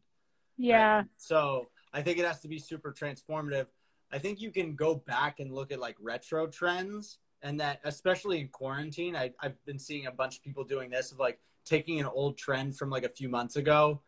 [0.57, 0.97] Yeah.
[0.97, 1.05] Right?
[1.17, 3.67] So I think it has to be super transformative.
[4.11, 8.39] I think you can go back and look at like retro trends and that especially
[8.39, 11.99] in quarantine, I, I've been seeing a bunch of people doing this of like taking
[11.99, 14.01] an old trend from like a few months ago.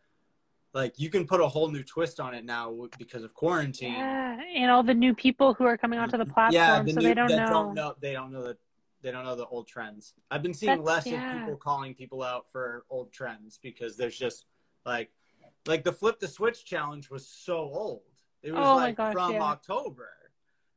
[0.72, 3.92] Like you can put a whole new twist on it now because of quarantine.
[3.92, 7.00] Yeah, and all the new people who are coming onto the platform, yeah, the so
[7.00, 7.46] new, they don't know.
[7.46, 7.94] don't know.
[8.00, 8.56] They don't know the
[9.04, 10.14] they don't know the old trends.
[10.30, 11.34] I've been seeing That's, less yeah.
[11.34, 14.46] of people calling people out for old trends because there's just
[14.86, 15.10] like
[15.66, 18.02] like the flip the switch challenge was so old.
[18.42, 19.42] It was oh like gosh, from yeah.
[19.42, 20.08] October.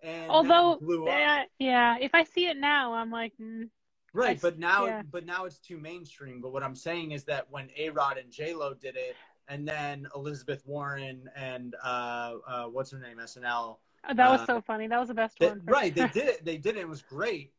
[0.03, 3.69] And although uh, yeah, if I see it now, I'm like mm,
[4.13, 4.38] right.
[4.38, 5.01] I, but now, yeah.
[5.09, 6.41] but now it's too mainstream.
[6.41, 9.15] But what I'm saying is that when A Rod and J Lo did it,
[9.47, 13.78] and then Elizabeth Warren and uh, uh, what's her name, SNL.
[14.09, 14.88] Oh, that was uh, so funny.
[14.88, 15.61] That was the best they, one.
[15.65, 16.45] Right, they did it.
[16.45, 16.82] They did it.
[16.82, 17.53] It was great.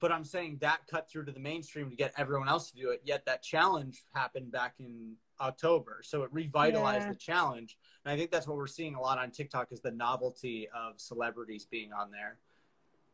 [0.00, 2.90] But I'm saying that cut through to the mainstream to get everyone else to do
[2.90, 3.02] it.
[3.04, 7.12] Yet that challenge happened back in October, so it revitalized yeah.
[7.12, 7.76] the challenge.
[8.04, 11.00] And I think that's what we're seeing a lot on TikTok is the novelty of
[11.00, 12.38] celebrities being on there,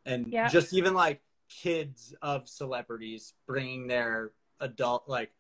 [0.07, 0.49] and yeah.
[0.49, 5.33] just even like kids of celebrities bringing their adult like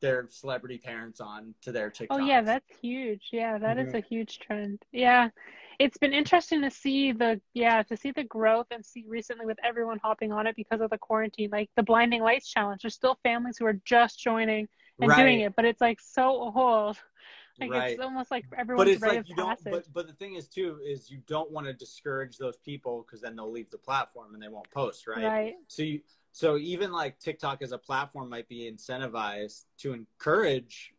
[0.00, 2.18] their celebrity parents on to their TikTok.
[2.20, 3.22] Oh yeah, that's huge.
[3.32, 3.88] Yeah, that mm-hmm.
[3.88, 4.82] is a huge trend.
[4.92, 5.30] Yeah.
[5.78, 9.58] It's been interesting to see the yeah, to see the growth and see recently with
[9.64, 11.50] everyone hopping on it because of the quarantine.
[11.50, 12.82] Like the blinding lights challenge.
[12.82, 14.68] There's still families who are just joining
[15.00, 15.16] and right.
[15.16, 16.98] doing it, but it's like so old.
[17.58, 17.92] Like right.
[17.92, 20.78] it's almost like everyone's but it's like you don't but, but the thing is too
[20.84, 24.42] is you don't want to discourage those people because then they'll leave the platform and
[24.42, 26.00] they won't post right right so you
[26.32, 30.92] so even like tiktok as a platform might be incentivized to encourage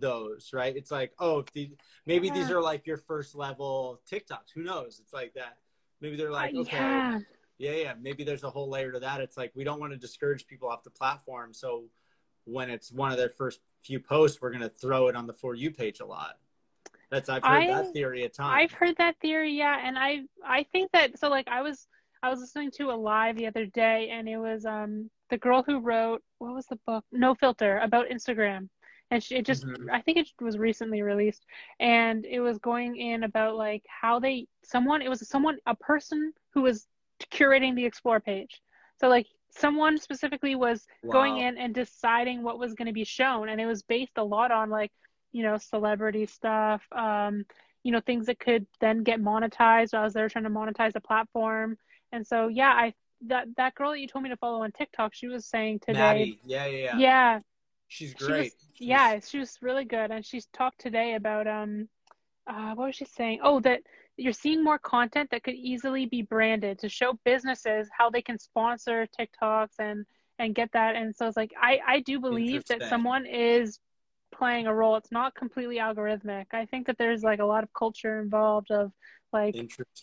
[0.00, 0.76] those right?
[0.76, 1.70] It's like oh the,
[2.06, 2.34] maybe yeah.
[2.34, 4.50] these are like your first level tiktoks.
[4.54, 5.00] Who knows?
[5.02, 5.56] It's like that.
[6.00, 7.18] Maybe they're like uh, okay yeah.
[7.58, 7.94] yeah yeah.
[8.00, 9.20] Maybe there's a whole layer to that.
[9.20, 11.52] It's like we don't want to discourage people off the platform.
[11.52, 11.84] So
[12.44, 15.34] when it's one of their first few posts, we're going to throw it on the
[15.34, 16.38] For You page a lot.
[17.10, 18.58] That's I've heard I, that theory a time.
[18.58, 21.86] I've heard that theory, yeah, and I I think that so like I was
[22.22, 25.62] I was listening to a live the other day, and it was um the girl
[25.62, 27.04] who wrote what was the book?
[27.10, 28.68] No Filter about Instagram,
[29.10, 29.90] and she, it just mm-hmm.
[29.90, 31.44] I think it was recently released,
[31.80, 36.32] and it was going in about like how they someone it was someone a person
[36.54, 36.86] who was
[37.32, 38.60] curating the explore page,
[39.00, 41.12] so like someone specifically was wow.
[41.12, 44.24] going in and deciding what was going to be shown and it was based a
[44.24, 44.92] lot on like
[45.32, 47.44] you know celebrity stuff um
[47.82, 51.76] you know things that could then get monetized as they're trying to monetize the platform
[52.12, 52.92] and so yeah i
[53.22, 55.98] that that girl that you told me to follow on tiktok she was saying today
[55.98, 56.40] Maddie.
[56.44, 57.40] yeah yeah yeah, yeah
[57.88, 61.88] she's great she was, yeah she was really good and she's talked today about um
[62.46, 63.80] uh what was she saying oh that
[64.16, 68.38] you're seeing more content that could easily be branded to show businesses how they can
[68.38, 70.04] sponsor TikToks and
[70.38, 70.96] and get that.
[70.96, 73.78] And so it's like I I do believe that someone is
[74.30, 74.96] playing a role.
[74.96, 76.46] It's not completely algorithmic.
[76.52, 78.92] I think that there's like a lot of culture involved of
[79.32, 79.54] like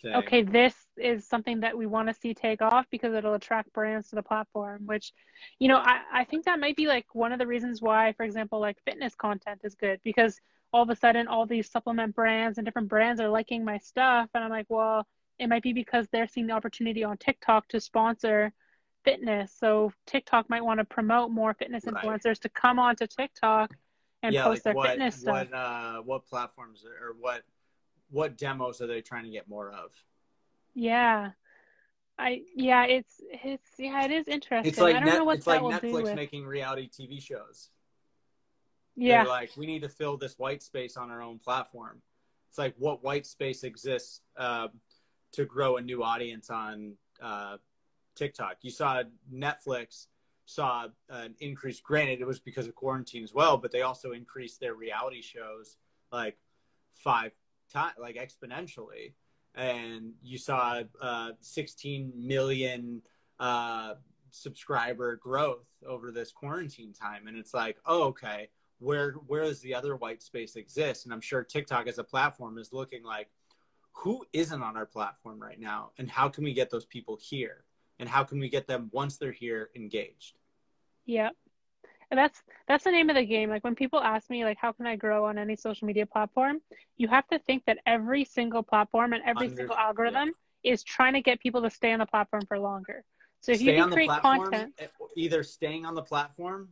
[0.06, 4.10] okay this is something that we want to see take off because it'll attract brands
[4.10, 5.14] to the platform which
[5.60, 8.24] you know I, I think that might be like one of the reasons why for
[8.24, 10.40] example like fitness content is good because
[10.72, 14.30] all of a sudden all these supplement brands and different brands are liking my stuff
[14.34, 15.08] and i'm like well
[15.40, 18.54] it might be because they're seeing the opportunity on tiktok to sponsor
[19.04, 21.96] fitness so tiktok might want to promote more fitness right.
[21.96, 23.74] influencers to come onto tiktok
[24.26, 27.44] and yeah, post like their what, fitness stuff what, uh, what platforms or what
[28.10, 29.92] what demos are they trying to get more of
[30.74, 31.32] yeah
[32.18, 34.70] I yeah, it's it's yeah, it is interesting.
[34.70, 37.70] It's like I don't Net, know what it's like Netflix making reality TV shows.
[38.96, 39.24] Yeah.
[39.24, 42.02] They're like, we need to fill this white space on our own platform.
[42.50, 44.70] It's like, what white space exists uh,
[45.34, 47.58] to grow a new audience on uh,
[48.16, 48.58] TikTok?
[48.62, 49.04] You saw
[49.34, 50.08] Netflix
[50.46, 51.80] saw an increase.
[51.80, 55.78] Granted, it was because of quarantine as well, but they also increased their reality shows
[56.12, 56.38] like
[56.94, 57.32] five
[57.72, 59.14] times, like exponentially.
[59.56, 63.02] And you saw uh, 16 million
[63.40, 63.96] uh,
[64.30, 67.28] subscriber growth over this quarantine time.
[67.28, 71.06] And it's like, oh, okay where where does the other white space exist?
[71.06, 73.30] And I'm sure TikTok as a platform is looking like
[73.94, 77.65] who isn't on our platform right now and how can we get those people here
[78.00, 80.38] and how can we get them once they're here engaged
[81.06, 81.30] yeah
[82.12, 84.72] and that's that's the name of the game like when people ask me like how
[84.72, 86.60] can i grow on any social media platform
[86.98, 90.32] you have to think that every single platform and every Under, single algorithm
[90.64, 90.74] yeah.
[90.74, 93.04] is trying to get people to stay on the platform for longer
[93.40, 96.70] so if stay you can create content eh, either staying on the platform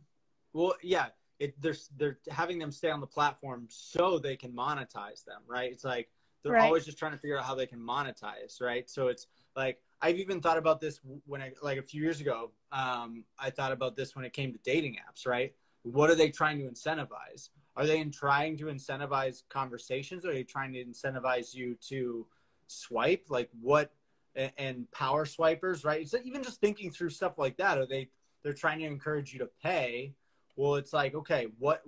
[0.52, 1.06] well yeah
[1.38, 5.70] it, they're they're having them stay on the platform so they can monetize them, right?
[5.70, 6.08] It's like
[6.42, 6.64] they're right.
[6.64, 8.88] always just trying to figure out how they can monetize, right?
[8.88, 12.50] So it's like I've even thought about this when I like a few years ago.
[12.70, 15.54] Um, I thought about this when it came to dating apps, right?
[15.82, 17.48] What are they trying to incentivize?
[17.74, 20.26] Are they in trying to incentivize conversations?
[20.26, 22.26] Or are they trying to incentivize you to
[22.66, 23.24] swipe?
[23.30, 23.94] Like what
[24.36, 26.06] and, power swipers, right?
[26.06, 28.10] So even just thinking through stuff like that, are they
[28.42, 30.12] they're trying to encourage you to pay?
[30.56, 31.82] Well, it's like okay, what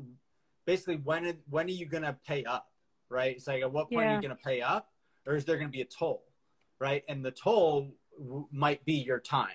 [0.64, 2.70] basically when when are you gonna pay up,
[3.10, 3.36] right?
[3.36, 4.12] It's like at what point yeah.
[4.12, 4.88] are you gonna pay up,
[5.26, 6.24] or is there gonna be a toll,
[6.80, 7.04] right?
[7.10, 9.48] And the toll w- might be your time,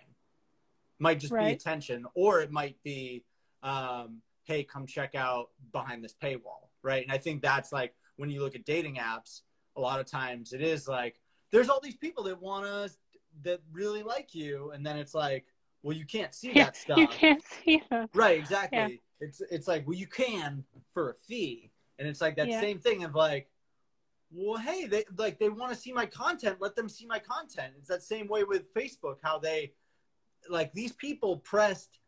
[0.99, 1.47] might just right.
[1.47, 3.24] be attention, or it might be,
[3.64, 7.03] um, hey, come check out behind this paywall, right?
[7.03, 9.41] And I think that's like when you look at dating apps,
[9.76, 11.20] a lot of times it is like
[11.51, 12.91] there's all these people that want to
[13.43, 15.45] that really like you, and then it's like,
[15.84, 16.97] well, you can't see that stuff.
[16.97, 18.07] You can't see them.
[18.14, 18.78] Right, exactly.
[18.78, 18.88] Yeah.
[19.20, 22.59] It's it's like, well, you can for a fee, and it's like that yeah.
[22.59, 23.47] same thing of like,
[24.32, 26.58] well, hey, they like they want to see my content.
[26.60, 27.74] Let them see my content.
[27.78, 29.74] It's that same way with Facebook, how they
[30.50, 32.00] like these people pressed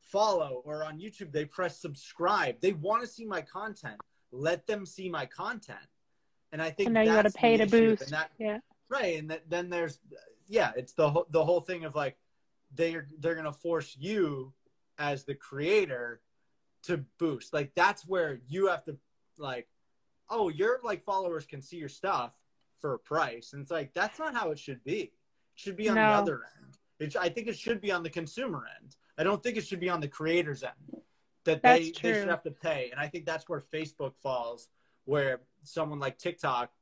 [0.00, 2.60] follow or on YouTube they press subscribe.
[2.60, 4.00] They want to see my content.
[4.32, 5.78] Let them see my content.
[6.52, 8.10] And I think and now you got to pay to boost.
[8.10, 8.58] That, yeah.
[8.88, 9.98] Right, and that, then there's
[10.48, 12.16] yeah, it's the whole the whole thing of like
[12.74, 14.52] they're they're gonna force you
[14.98, 16.20] as the creator
[16.84, 17.52] to boost.
[17.52, 18.96] Like that's where you have to
[19.38, 19.68] like,
[20.30, 22.32] oh, your like followers can see your stuff
[22.80, 25.00] for a price, and it's like that's not how it should be.
[25.00, 25.12] It
[25.54, 26.02] should be on no.
[26.02, 26.78] the other end.
[26.98, 28.96] It, I think it should be on the consumer end.
[29.18, 31.02] I don't think it should be on the creator's end.
[31.44, 34.68] That they, they should have to pay, and I think that's where Facebook falls.
[35.04, 36.72] Where someone like TikTok,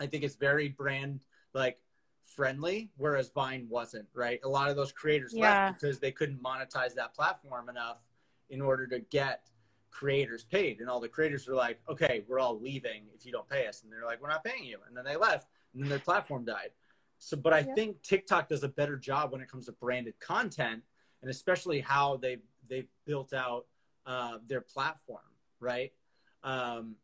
[0.00, 1.78] I think it's very brand like
[2.26, 4.40] friendly, whereas Vine wasn't, right?
[4.44, 5.66] A lot of those creators yeah.
[5.66, 7.98] left because they couldn't monetize that platform enough
[8.50, 9.48] in order to get
[9.94, 10.80] creators paid.
[10.80, 13.82] And all the creators were like, okay, we're all leaving if you don't pay us.
[13.82, 14.78] And they're like, we're not paying you.
[14.86, 16.70] And then they left and then their platform died.
[17.18, 17.74] So, but I yeah.
[17.74, 20.82] think TikTok does a better job when it comes to branded content
[21.22, 22.38] and especially how they
[22.68, 23.66] they've built out
[24.04, 25.22] uh, their platform,
[25.60, 25.92] right?
[26.42, 26.96] Um,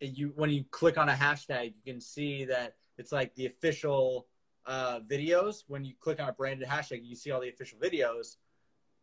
[0.00, 4.26] you when you click on a hashtag, you can see that it's like the official
[4.66, 5.62] uh, videos.
[5.68, 8.36] When you click on a branded hashtag, you see all the official videos.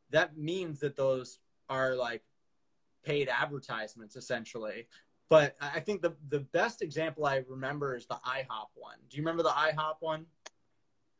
[0.10, 2.24] That means that those are like
[3.04, 4.88] paid advertisements essentially.
[5.30, 8.98] But I think the the best example I remember is the IHOP one.
[9.10, 10.26] Do you remember the IHOP one?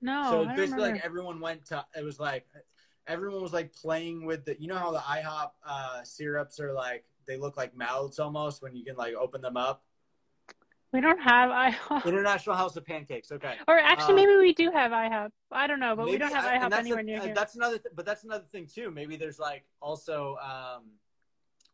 [0.02, 0.30] No.
[0.30, 1.86] So basically, like everyone went to.
[1.98, 2.48] It was like
[3.06, 4.56] everyone was like playing with the.
[4.60, 8.76] You know how the IHOP uh, syrups are like they look like mouths almost when
[8.76, 9.84] you can like open them up.
[10.94, 12.06] We don't have IHOP.
[12.06, 13.32] International House of Pancakes.
[13.32, 13.56] Okay.
[13.68, 15.32] Or actually, um, maybe we do have IHOP.
[15.52, 17.34] I don't know, but maybe, we don't have IHOP anywhere a, near here.
[17.36, 17.78] That's another.
[17.78, 18.90] Th- but that's another thing too.
[18.90, 20.84] Maybe there's like also um,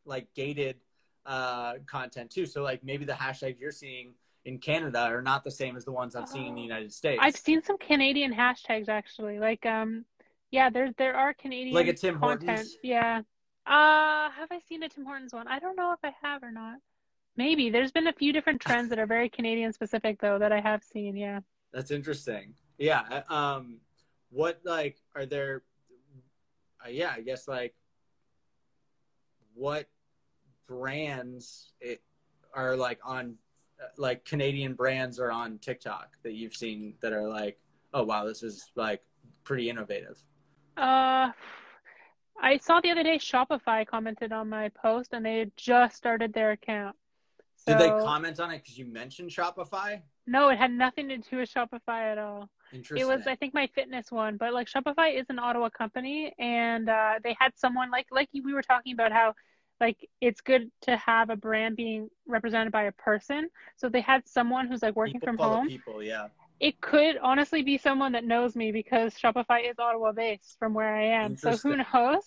[0.05, 0.77] like gated
[1.25, 2.45] uh, content too.
[2.45, 4.13] So like maybe the hashtags you're seeing
[4.45, 6.65] in Canada are not the same as the ones I'm seeing in the oh.
[6.65, 7.19] United States.
[7.21, 9.39] I've seen some Canadian hashtags actually.
[9.39, 10.05] Like um,
[10.51, 12.49] yeah, there there are Canadian like a Tim content.
[12.49, 12.77] Hortons.
[12.83, 13.21] Yeah.
[13.65, 15.47] Uh, have I seen a Tim Hortons one?
[15.47, 16.79] I don't know if I have or not.
[17.37, 20.59] Maybe there's been a few different trends that are very Canadian specific though that I
[20.59, 21.15] have seen.
[21.15, 21.39] Yeah.
[21.71, 22.53] That's interesting.
[22.77, 23.21] Yeah.
[23.29, 23.79] Um,
[24.29, 25.63] what like are there?
[26.85, 27.73] Uh, yeah, I guess like
[29.53, 29.87] what
[30.67, 32.01] brands it,
[32.53, 33.35] are like on
[33.97, 37.59] like Canadian brands are on TikTok that you've seen that are like,
[37.93, 39.01] oh wow, this is like
[39.43, 40.17] pretty innovative.
[40.77, 41.31] Uh,
[42.41, 46.33] I saw the other day Shopify commented on my post and they had just started
[46.33, 46.95] their account.
[47.65, 50.01] Did they comment on it because you mentioned Shopify?
[50.27, 52.49] No, it had nothing to do with Shopify at all.
[52.73, 53.07] Interesting.
[53.07, 56.89] It was, I think, my fitness one, but like Shopify is an Ottawa company, and
[56.89, 59.33] uh, they had someone like like we were talking about how
[59.79, 63.49] like it's good to have a brand being represented by a person.
[63.77, 65.67] So they had someone who's like working people from home.
[65.67, 66.27] People, yeah.
[66.59, 70.95] It could honestly be someone that knows me because Shopify is Ottawa based from where
[70.95, 71.35] I am.
[71.35, 72.23] So who knows?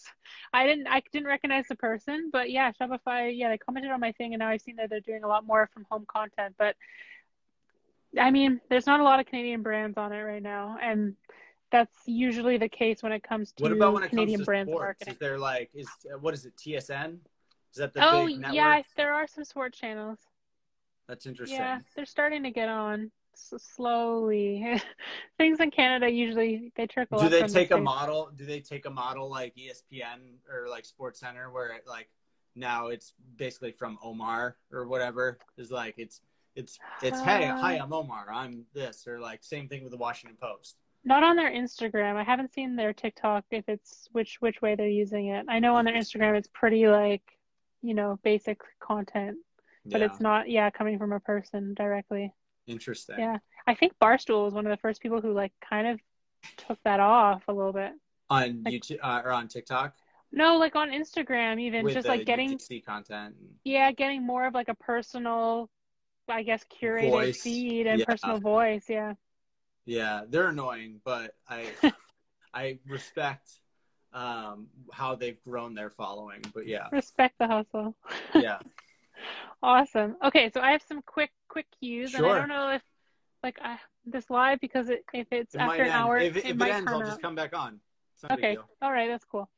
[0.52, 4.12] I didn't I didn't recognize the person, but yeah, Shopify, yeah, they commented on my
[4.12, 6.54] thing and now I've seen that they're doing a lot more from home content.
[6.58, 6.76] But
[8.18, 10.76] I mean, there's not a lot of Canadian brands on it right now.
[10.82, 11.16] And
[11.70, 14.46] that's usually the case when it comes to what about when it Canadian comes to
[14.46, 14.84] brands sports?
[14.84, 15.14] marketing.
[15.14, 15.88] Is there like is
[16.20, 17.18] what is it TSN?
[17.76, 18.54] Is that the oh big network?
[18.54, 20.18] yeah, there are some sports channels.
[21.08, 21.58] That's interesting.
[21.58, 24.80] Yeah, they're starting to get on so slowly.
[25.36, 27.18] Things in Canada usually they trickle.
[27.18, 28.30] Do they take the a model?
[28.34, 32.08] Do they take a model like ESPN or like Sports Center, where it, like
[32.54, 35.36] now it's basically from Omar or whatever?
[35.58, 36.22] Is like it's
[36.54, 39.98] it's it's uh, hey hi I'm Omar I'm this or like same thing with the
[39.98, 40.76] Washington Post.
[41.04, 42.16] Not on their Instagram.
[42.16, 45.44] I haven't seen their TikTok if it's which which way they're using it.
[45.46, 47.35] I know on their Instagram it's pretty like
[47.86, 49.38] you know basic content,
[49.84, 50.06] but yeah.
[50.06, 52.32] it's not yeah coming from a person directly.
[52.66, 53.16] Interesting.
[53.18, 53.38] Yeah.
[53.66, 56.00] I think Barstool was one of the first people who like kind of
[56.56, 57.92] took that off a little bit.
[58.28, 59.94] On like, YouTube uh, or on TikTok?
[60.32, 63.34] No, like on Instagram even With just like getting UGC content.
[63.64, 65.70] Yeah, getting more of like a personal
[66.28, 67.42] I guess curated voice.
[67.42, 68.04] feed and yeah.
[68.04, 69.14] personal voice, yeah.
[69.84, 71.66] Yeah, they're annoying, but I
[72.54, 73.48] I respect
[74.16, 76.40] um, how they've grown their following.
[76.54, 77.94] But yeah, Respect the hustle.
[78.34, 78.58] yeah,
[79.62, 80.16] Awesome.
[80.24, 82.82] Okay, so I have some quick quick cues, and I don't know if
[83.42, 85.96] like I this live because it, if it's it after an end.
[85.96, 87.06] hour, If, it, if it might ends, I'll out.
[87.06, 87.80] just come back on.
[88.30, 88.56] Okay.
[88.80, 89.48] All right, that's cool.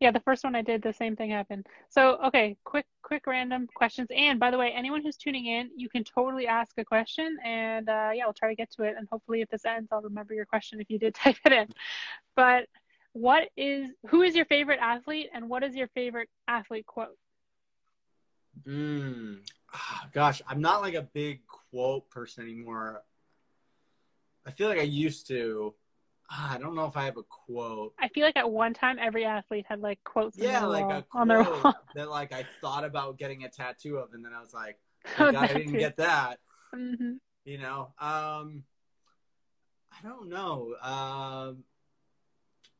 [0.00, 1.66] Yeah, the first one I did, the same thing happened.
[1.90, 4.08] So, okay, quick, quick random questions.
[4.14, 7.88] And by the way, anyone who's tuning in, you can totally ask a question, and
[7.90, 8.94] uh, yeah, we'll try to get to it.
[8.96, 11.68] And hopefully, if this ends, I'll remember your question if you did type it in.
[12.34, 12.68] But
[13.16, 17.16] what is, who is your favorite athlete, and what is your favorite athlete quote?
[18.66, 19.38] Mm.
[20.12, 23.02] Gosh, I'm not like a big quote person anymore.
[24.46, 25.74] I feel like I used to.
[26.30, 27.94] Ah, I don't know if I have a quote.
[27.98, 31.28] I feel like at one time every athlete had like quotes Yeah, like wall, on
[31.28, 31.74] their wall.
[31.94, 34.78] that like I thought about getting a tattoo of, and then I was like,
[35.18, 35.78] Oh, God I didn't too.
[35.78, 36.38] get that.
[36.74, 37.12] hmm
[37.44, 38.64] You know, um,
[39.92, 40.74] I don't know.
[40.82, 41.64] Um,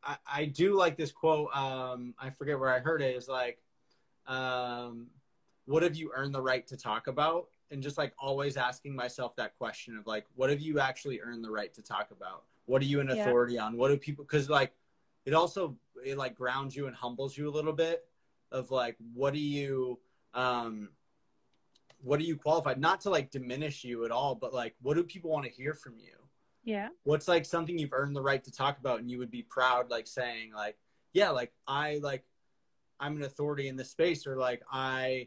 [0.06, 1.54] I I do like this quote.
[1.54, 3.14] Um, I forget where I heard it.
[3.14, 3.16] it.
[3.16, 3.58] Is like,
[4.26, 5.08] um,
[5.66, 7.48] what have you earned the right to talk about?
[7.70, 11.44] And just like always asking myself that question of like, what have you actually earned
[11.44, 12.44] the right to talk about?
[12.66, 13.22] What are you an Yeah.
[13.22, 13.76] authority on?
[13.76, 14.24] What do people?
[14.24, 14.72] Because like,
[15.24, 18.04] it also it like grounds you and humbles you a little bit.
[18.52, 19.98] Of like, what do you
[20.34, 20.90] um
[22.02, 25.02] what are you qualified not to like diminish you at all but like what do
[25.02, 26.12] people want to hear from you
[26.66, 26.88] Yeah.
[27.04, 29.88] what's like something you've earned the right to talk about and you would be proud
[29.88, 30.76] like saying like
[31.14, 32.24] yeah like i like
[33.00, 35.26] i'm an authority in this space or like i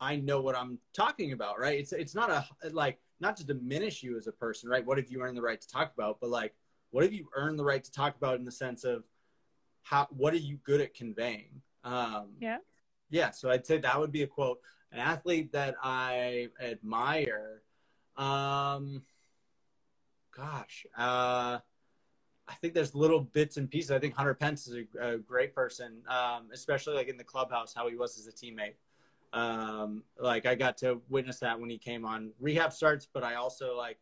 [0.00, 1.78] i know what i'm talking about right?
[1.80, 4.84] It's it's not a like not to diminish you as a person right?
[4.84, 6.18] What have you earned the right to talk about?
[6.20, 6.54] But like
[6.90, 9.04] what have you earned the right to talk about in the sense of
[9.82, 11.62] how what are you good at conveying?
[11.84, 12.58] Um Yeah.
[13.10, 14.58] yeah so i'd say that would be a quote.
[14.92, 17.62] An athlete that i admire
[18.16, 19.02] um
[20.36, 21.58] gosh uh
[22.48, 23.90] i think there's little bits and pieces.
[23.90, 27.72] I think hunter pence is a, a great person um especially like in the clubhouse
[27.74, 28.74] how he was as a teammate.
[29.32, 32.32] Um like i got to witness that when he came on.
[32.40, 33.98] Rehab starts but i also like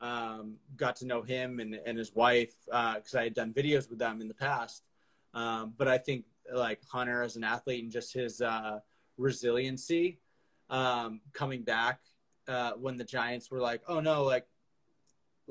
[0.00, 3.88] um got to know him and, and his wife uh because i had done videos
[3.90, 4.84] with them in the past.
[5.34, 8.78] Um but i think like hunter as an athlete and just his uh
[9.18, 10.18] resiliency
[10.70, 12.00] um coming back
[12.48, 14.46] uh when the giants were like oh no like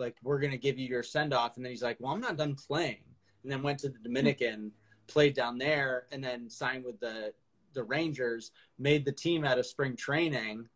[0.02, 2.38] like we're gonna give you your send off and then he's like well i'm not
[2.38, 3.04] done playing.
[3.43, 4.72] And then went to the dominican
[5.08, 7.34] played down there and then signed with the
[7.74, 10.68] the rangers made the team out of spring training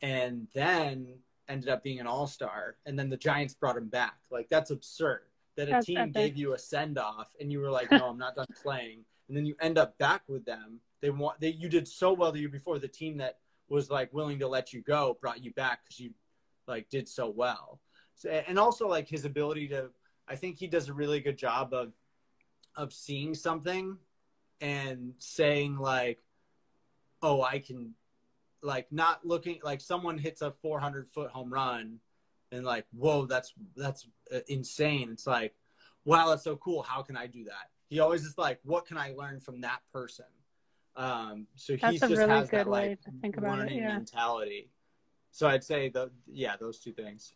[0.00, 1.06] and then
[1.48, 2.76] ended up being an all-star.
[2.86, 4.16] And then the giants brought him back.
[4.30, 5.22] Like that's absurd
[5.56, 6.14] that a That's team epic.
[6.14, 9.04] gave you a send off and you were like no i'm not done playing.
[9.28, 10.80] And then you end up back with them.
[11.00, 12.78] They want they you did so well the year before.
[12.78, 13.38] The team that
[13.68, 16.10] was like willing to let you go brought you back because you
[16.66, 17.80] like did so well
[18.22, 19.88] so, and also like his ability to
[20.28, 21.92] i think he does a really good job of
[22.76, 23.96] of seeing something
[24.60, 26.22] and saying like
[27.22, 27.94] oh i can
[28.62, 31.98] like not looking like someone hits a 400 foot home run
[32.52, 35.08] and like whoa that's that's uh, insane.
[35.10, 35.54] It's like
[36.04, 36.82] wow that's so cool.
[36.82, 37.70] How can i do that?
[37.88, 40.26] He always is like what can i learn from that person?
[40.94, 43.78] Um so That's he just really has good that like to think about it, learning
[43.78, 43.94] yeah.
[43.94, 44.70] mentality.
[45.30, 47.32] So i'd say the yeah those two things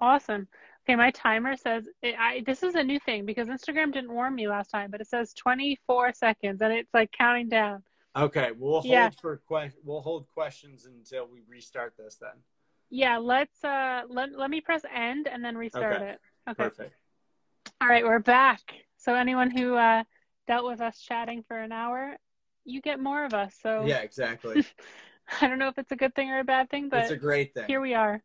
[0.00, 0.48] Awesome.
[0.84, 4.34] Okay, my timer says it, I this is a new thing because Instagram didn't warn
[4.34, 7.82] me last time, but it says 24 seconds and it's like counting down.
[8.16, 9.10] okay we'll hold Yeah.
[9.20, 12.42] for que- we'll hold questions until we restart this then
[12.88, 16.10] Yeah, let's uh let let me press end and then restart Okay.
[16.12, 16.20] it.
[16.48, 16.62] Okay.
[16.64, 16.94] perfect
[17.80, 18.60] All right, we're back.
[18.96, 20.02] So anyone who uh
[20.48, 22.16] dealt with us chatting for an hour,
[22.64, 23.54] you get more of us.
[23.62, 24.64] So yeah exactly
[25.40, 27.16] I don't know if it's a good thing or a bad thing, but it's a
[27.16, 28.22] great thing here we are.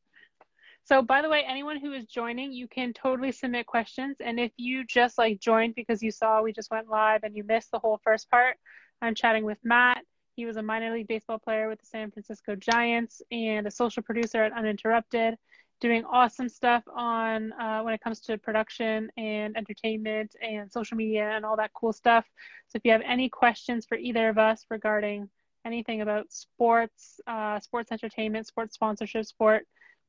[0.85, 4.17] So, by the way, anyone who is joining, you can totally submit questions.
[4.19, 7.43] And if you just like joined because you saw we just went live and you
[7.43, 8.57] missed the whole first part,
[9.01, 10.03] I'm chatting with Matt.
[10.35, 14.03] He was a minor league baseball player with the San Francisco Giants and a social
[14.03, 15.37] producer at Uninterrupted,
[15.81, 21.31] doing awesome stuff on uh, when it comes to production and entertainment and social media
[21.31, 22.27] and all that cool stuff.
[22.67, 25.31] So, if you have any questions for either of us regarding
[25.65, 29.65] anything about sports, uh, sports entertainment, sports sponsorship, sport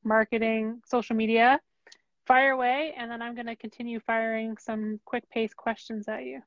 [0.07, 1.59] marketing, social media,
[2.25, 6.41] fire away, and then I'm going to continue firing some quick pace questions at you.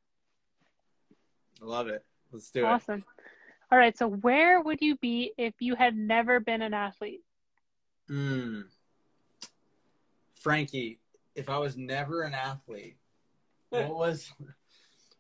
[1.62, 3.04] I love it let's do it Awesome.
[3.72, 7.22] All right, so where would you be if you had never been an athlete?
[8.11, 8.64] Mm.
[10.34, 10.98] Frankie,
[11.36, 12.96] if I was never an athlete,
[13.68, 14.32] what was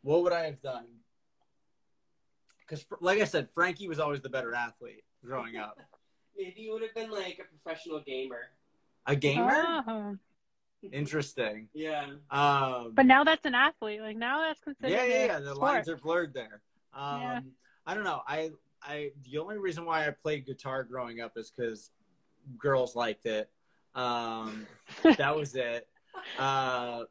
[0.02, 0.86] what would I have done?
[2.60, 5.78] Because, like I said, Frankie was always the better athlete growing up.
[6.40, 8.50] Maybe you would have been like a professional gamer.
[9.06, 9.82] A gamer?
[9.86, 10.16] Oh,
[10.92, 11.68] Interesting.
[11.74, 12.06] Yeah.
[12.30, 14.00] Um, But now that's an athlete.
[14.00, 14.90] Like now that's considered.
[14.90, 15.38] yeah, yeah, yeah.
[15.40, 15.58] The sport.
[15.58, 16.62] lines are blurred there.
[16.94, 17.40] Um, Yeah.
[17.86, 18.22] I don't know.
[18.26, 18.50] I,
[18.82, 21.90] I, the only reason why I played guitar growing up is because
[22.58, 23.50] girls liked it.
[23.94, 24.66] Um,
[25.18, 25.86] that was it.
[26.38, 27.04] Uh,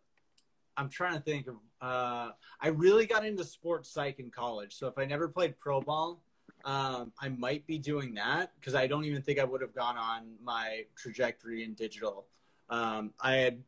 [0.78, 1.56] I'm trying to think of.
[1.82, 4.76] Uh, I really got into sports psych in college.
[4.76, 6.22] So if I never played pro ball,
[6.66, 9.98] um, I might be doing that because I don't even think I would have gone
[9.98, 12.26] on my trajectory in digital.
[12.70, 13.64] Um, I had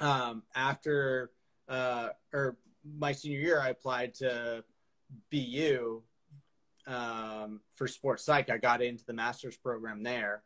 [0.00, 1.30] um, after
[1.68, 2.56] uh, or
[2.98, 4.62] my senior year, I applied to
[5.30, 6.02] BU
[6.86, 8.50] um, for sports psych.
[8.50, 10.42] I got into the master's program there,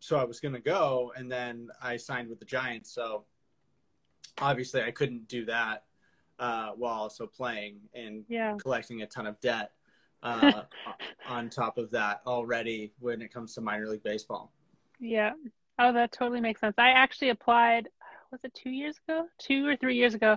[0.00, 2.90] so I was going to go, and then I signed with the Giants.
[2.90, 3.24] So
[4.38, 5.84] obviously, I couldn't do that
[6.38, 8.56] uh, while also playing and Yeah.
[8.60, 9.72] collecting a ton of debt.
[10.22, 10.62] Uh,
[11.28, 14.52] on top of that, already when it comes to minor league baseball.
[15.00, 15.32] Yeah.
[15.78, 16.74] Oh, that totally makes sense.
[16.78, 17.88] I actually applied,
[18.30, 19.26] was it two years ago?
[19.38, 20.36] Two or three years ago?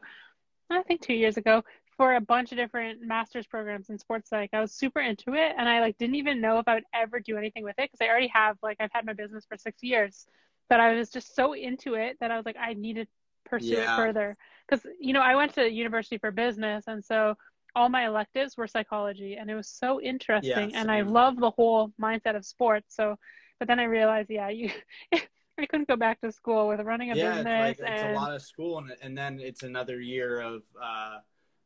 [0.70, 1.64] I think two years ago
[1.98, 4.50] for a bunch of different master's programs in sports psych.
[4.54, 7.20] I was super into it and I like didn't even know if I would ever
[7.20, 9.82] do anything with it because I already have like I've had my business for six
[9.84, 10.26] years.
[10.68, 13.06] But I was just so into it that I was like I need to
[13.46, 13.94] pursue Yeah.
[13.94, 14.36] it further.
[14.68, 17.36] Because you know, I went to university for business and so
[17.76, 21.92] all my electives were psychology and it was so interesting and I love the whole
[22.02, 22.96] mindset of sports.
[22.96, 23.18] So
[23.60, 24.70] but then I realized, yeah, you
[25.58, 28.04] I couldn't go back to school with running a yeah, business it's like and it's
[28.04, 31.20] a lot of school, and and then it's another year of uh,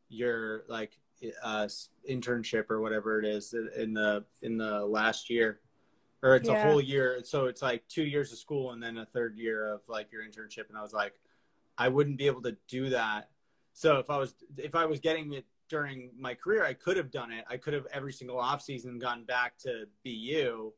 [0.10, 0.98] your like
[1.44, 1.68] uh,
[2.10, 5.60] internship or whatever it is in the in the last year,
[6.22, 7.22] or it's a whole year.
[7.24, 10.24] So it's like two years of school and then a third year of like your
[10.24, 10.70] internship.
[10.70, 11.14] And I was like,
[11.78, 13.30] I wouldn't be able to do that.
[13.74, 17.12] So if I was if I was getting it during my career, I could have
[17.12, 17.46] done it.
[17.50, 20.74] I could have every single off season gone back to BU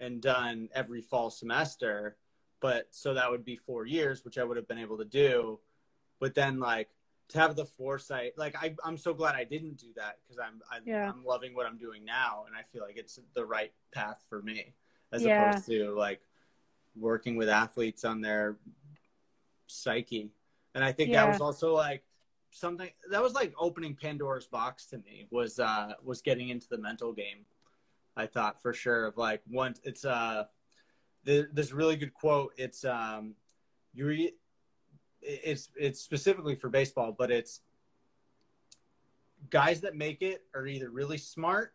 [0.00, 2.16] and done every fall semester
[2.60, 5.58] but so that would be four years which i would have been able to do
[6.20, 6.88] but then like
[7.28, 10.60] to have the foresight like I, i'm so glad i didn't do that because i'm
[10.70, 11.08] I, Yeah.
[11.08, 14.40] i'm loving what i'm doing now and i feel like it's the right path for
[14.40, 14.72] me
[15.12, 15.32] as Yeah.
[15.32, 16.20] opposed to like
[16.96, 18.56] working with athletes on their
[19.66, 20.30] psyche
[20.76, 22.04] and i think that was also like
[22.50, 26.78] something that was like opening pandora's box to me was uh was getting into the
[26.78, 27.44] mental game
[28.16, 30.44] i thought for sure of like once it's uh
[31.24, 33.34] the, this really good quote it's um
[33.92, 34.34] you re-
[35.20, 37.60] it's it's specifically for baseball but it's
[39.50, 41.74] guys that make it are either really smart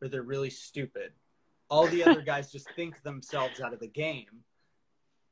[0.00, 1.12] or they're really stupid.
[1.70, 4.42] All the other guys just think themselves out of the game.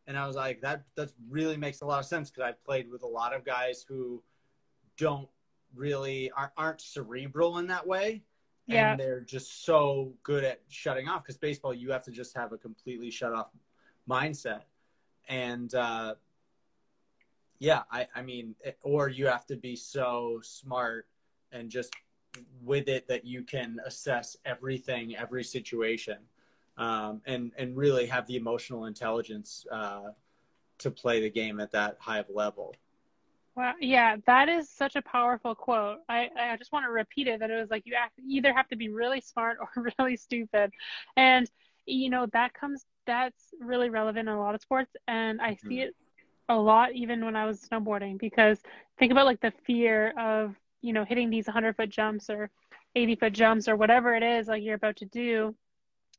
[0.09, 2.91] And i was like that that really makes a lot of sense because i've played
[2.91, 4.21] with a lot of guys who
[4.97, 5.29] don't
[5.75, 8.23] really aren't, aren't cerebral in that way.
[8.67, 8.93] Yeah.
[8.93, 12.53] and they're just so good at shutting off because baseball you have to just have
[12.53, 13.49] a completely shut off
[14.09, 14.63] mindset.
[15.29, 16.15] And uh
[17.59, 21.07] yeah i i mean it- or you have to be so smart
[21.53, 21.93] and just
[22.65, 26.19] with it that you can assess everything every situation
[26.77, 30.09] um and and really have the emotional intelligence uh
[30.79, 32.75] to play the game at that high of level
[33.55, 35.99] Wow, yeah, that is such a powerful quote.
[36.09, 37.95] I, I just want to repeat it that it was like you
[38.27, 40.73] either have to be really smart or really stupid.
[41.17, 41.51] And,
[41.87, 44.93] you know, that comes, that's really relevant in a lot of sports.
[45.07, 45.83] And I see Mhm.
[45.83, 45.95] it
[46.49, 48.61] a lot even when I was snowboarding because
[48.99, 52.51] think about like the fear of, you know, hitting these 100 foot jumps or
[52.97, 55.55] 80 foot jumps or whatever it is like you're about to do.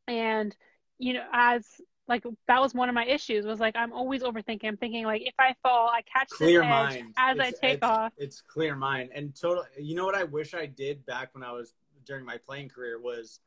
[0.07, 0.55] And,
[0.99, 1.65] you know, as
[2.07, 4.65] like that was one of my issues was like I'm always overthinking.
[4.65, 7.79] I'm thinking like if I fall, I catch clear edge mind as I take it's-
[7.89, 8.11] off.
[8.17, 11.51] it's clear mind and total you know what i wish i did back when i
[11.51, 11.73] was
[12.05, 13.39] during my playing career was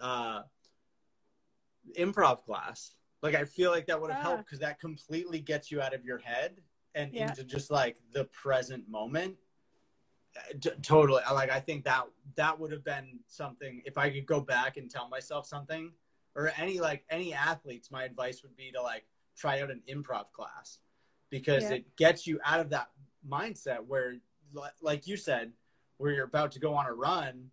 [0.00, 0.42] uh
[1.98, 4.28] improv class like i feel like that would have Ah.
[4.28, 6.60] helped because that completely gets you out of your head
[6.94, 7.28] and Yeah.
[7.28, 9.36] into just like the present moment
[10.36, 12.04] Uh, t- totally like i think that
[12.36, 15.92] that would have been something if i could go back and tell myself something
[16.36, 19.04] or any like any athletes my advice would be to like
[19.36, 20.78] try out an improv class
[21.30, 21.76] because Yeah.
[21.76, 22.90] it gets you out of that
[23.28, 24.16] mindset where
[24.80, 25.52] like you said
[25.98, 27.50] where you're about to go on a run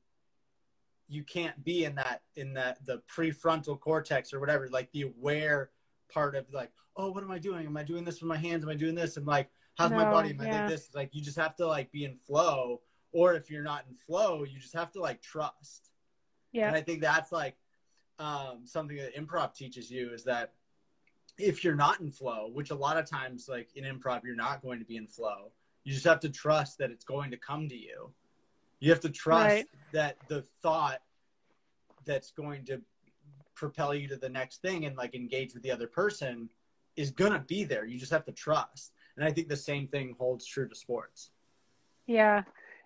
[1.09, 5.69] you can't be in that in that the prefrontal cortex or whatever like the aware
[6.11, 8.63] part of like oh what am i doing am i doing this with my hands
[8.63, 10.61] am i doing this and like how's my body am i yeah.
[10.61, 13.85] like this like you just have to like be in flow or if you're not
[13.89, 15.91] in flow you just have to like trust
[16.51, 16.67] Yeah.
[16.67, 17.55] and I think that's like
[18.19, 20.53] um, something that improv teaches you is that
[21.37, 24.61] if you're not in flow, which a lot of times, like in improv, you're not
[24.61, 25.51] going to be in flow.
[25.83, 28.11] You just have to trust that it's going to come to you.
[28.79, 29.65] You have to trust Right.
[29.93, 31.01] that the thought
[32.05, 32.81] that's going to
[33.55, 36.49] propel you to the next thing and like engage with the other person
[36.95, 37.85] is gonna be there.
[37.85, 38.93] You just have to trust.
[39.15, 41.31] And I think the same thing holds true to sports.
[42.07, 42.43] Yeah.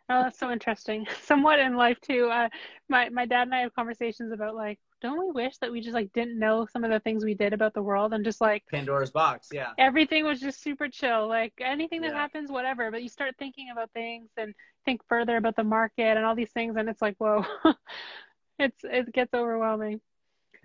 [0.09, 1.07] Oh, that's so interesting.
[1.23, 2.29] Somewhat in life too.
[2.31, 2.49] Uh,
[2.89, 5.93] my my dad and I have conversations about like, don't we wish that we just
[5.95, 8.63] like didn't know some of the things we did about the world and just like
[8.71, 9.71] Pandora's box, yeah.
[9.77, 11.27] Everything was just super chill.
[11.27, 12.17] Like anything that Yeah.
[12.17, 12.91] happens, whatever.
[12.91, 14.53] But you start thinking about things and
[14.85, 17.43] think further about the market and all these things, and it's like, whoa,
[18.59, 19.99] it's it gets overwhelming.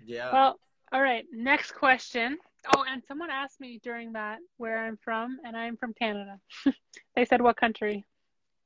[0.05, 0.31] Yeah.
[0.31, 0.59] Well,
[0.91, 1.25] all right.
[1.33, 2.37] Next question.
[2.75, 6.39] Oh, and someone asked me during that where I'm from, and I'm from Canada.
[7.15, 8.05] they said what country?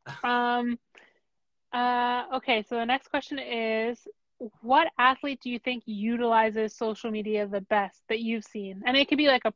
[0.24, 0.78] Um.
[1.72, 2.24] Uh.
[2.36, 2.64] Okay.
[2.68, 4.08] So the next question is,
[4.62, 8.82] what athlete do you think utilizes social media the best that you've seen?
[8.86, 9.54] And it could be like a,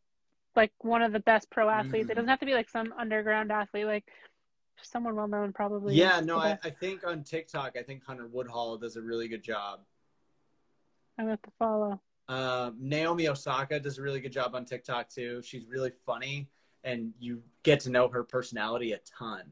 [0.56, 2.10] like one of the best pro athletes.
[2.10, 2.16] It Mhm.
[2.16, 4.06] doesn't have to be like some underground athlete, like
[4.82, 5.96] someone well known, probably.
[5.96, 6.58] yeah, no, I.
[6.64, 9.82] I think on TikTok, I think Hunter Woodhall does a really good job.
[11.18, 12.02] I'm have to follow.
[12.28, 15.42] Um, Naomi Osaka does a really good job on TikTok too.
[15.44, 16.50] She's really funny,
[16.84, 19.44] and you get to know her personality a ton.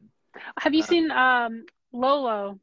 [0.58, 2.58] Have you Uh, seen um Lolo?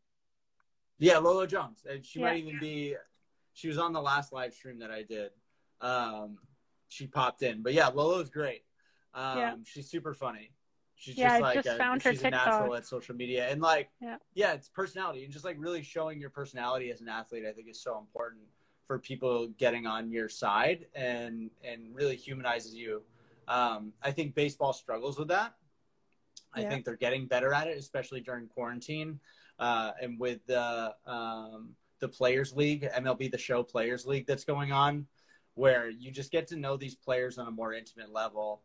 [1.01, 1.83] Yeah, Lolo Jones.
[1.89, 2.27] And She Yeah.
[2.27, 2.95] might even be.
[3.53, 5.31] She was on the last live stream that I did.
[5.81, 6.37] Um,
[6.87, 8.63] she popped in, but yeah, Lolo's great.
[9.13, 9.55] Um, Yeah.
[9.65, 10.53] she's super funny.
[10.95, 13.49] She's Yeah, just I like just a, found her she's a natural at social media,
[13.49, 14.17] and like Yeah.
[14.35, 17.45] yeah, it's personality and just like really showing your personality as an athlete.
[17.45, 18.43] I think is so important
[18.85, 23.01] for people getting on your side and and really humanizes you.
[23.47, 25.55] Um, I think baseball struggles with that.
[26.53, 26.69] I Yeah.
[26.69, 29.19] think they're getting better at it, especially during quarantine
[29.61, 34.71] uh, and with the um, the Players League, MLB The Show Players League that's going
[34.71, 35.05] on,
[35.53, 38.63] where you just get to know these players on a more intimate level.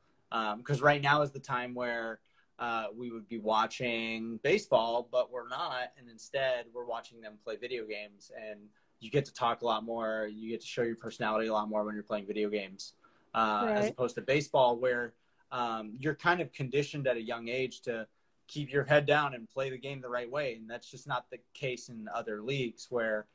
[0.57, 2.19] Because right now is the time where
[2.59, 7.57] uh, we would be watching baseball, but we're not, and instead we're watching them play
[7.57, 8.61] video games, and
[8.99, 10.29] you get to talk a lot more.
[10.33, 12.95] You get to show your personality a lot more when you're playing video games,
[13.35, 15.13] uh, as opposed to baseball, where
[15.53, 18.07] um, you're kind of conditioned at a young age to
[18.49, 21.31] keep your head down and play the game the right way, and that's just not
[21.31, 23.27] the case in other leagues where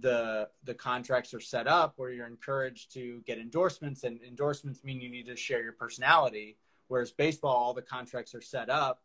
[0.00, 5.00] the the contracts are set up where you're encouraged to get endorsements and endorsements mean
[5.00, 6.56] you need to share your personality.
[6.88, 9.02] Whereas baseball all the contracts are set up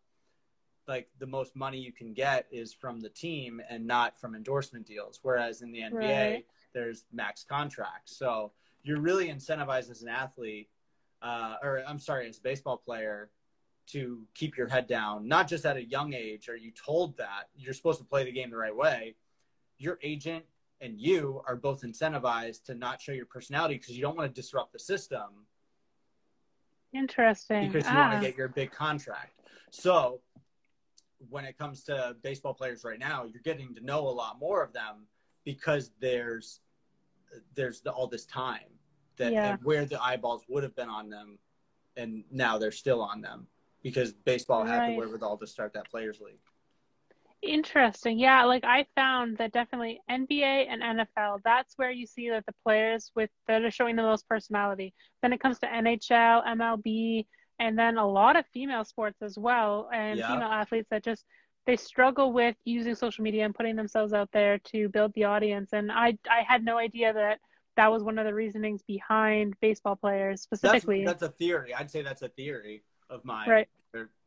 [0.88, 4.88] like the most money you can get is from the team and not from endorsement
[4.88, 5.20] deals.
[5.22, 6.46] Whereas in the NBA Right.
[6.74, 8.18] there's max contracts.
[8.18, 10.70] So you're really incentivized as an athlete
[11.22, 13.30] uh, or I'm sorry as a baseball player
[13.92, 17.50] to keep your head down not just at a young age are you told that
[17.56, 19.16] you're supposed to play the game the right way
[19.78, 20.44] your agent
[20.82, 24.42] and you are both incentivized to not show your personality because you don't want to
[24.42, 25.46] disrupt the system
[26.94, 27.68] Interesting.
[27.68, 29.40] because you ah, want to get your big contract.
[29.70, 30.22] So
[31.30, 34.64] when it comes to baseball players right now, you're getting to know a lot more
[34.64, 35.08] of them
[35.44, 36.62] because there's
[37.54, 38.72] there's the, all this time
[39.18, 39.58] that Yeah.
[39.62, 41.38] where the eyeballs would have been on them,
[41.96, 43.46] and now they're still on them
[43.84, 44.92] because baseball had Right.
[44.92, 46.40] the wherewithal to start that players league.
[47.42, 48.20] Interesting.
[48.20, 52.54] Yeah, like I found that definitely NBA and NFL, that's where you see that the
[52.66, 54.94] players with that are showing the most personality.
[55.22, 57.28] Then it comes to NHL, MLB,
[57.58, 60.28] and then a lot of female sports as well and Yeah.
[60.28, 61.26] female athletes that just
[61.66, 65.72] they struggle with using social media and putting themselves out there to build the audience.
[65.72, 67.40] And I I had no idea that
[67.78, 71.06] that was one of the reasonings behind baseball players That's specifically.
[71.06, 71.74] that's a theory.
[71.74, 73.50] I'd say that's a theory of mine.
[73.50, 73.68] Right.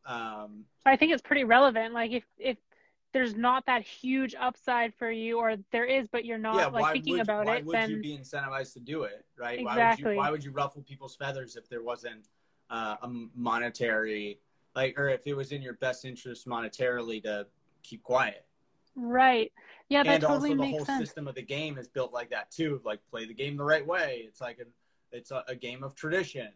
[0.04, 1.94] Um, I think it's pretty relevant.
[1.94, 2.56] Like if if
[3.12, 6.92] there's not that huge upside for you, or there is, but you're not yeah, like
[6.94, 9.62] thinking would, about why it, Why would then you be incentivized to do it, right?
[9.62, 10.12] Why would Exactly.
[10.12, 12.28] you why would you ruffle people's feathers if there wasn't
[12.70, 14.38] uh, a monetary
[14.74, 17.46] like or if it was in your best interest monetarily to
[17.82, 18.46] keep quiet?
[18.96, 19.52] right?
[19.88, 21.08] Yeah, that and totally also the whole sense.
[21.08, 23.86] system of the game is built like that too, like play the game the right
[23.86, 24.24] way.
[24.26, 26.50] It's like a it's a, a game of tradition.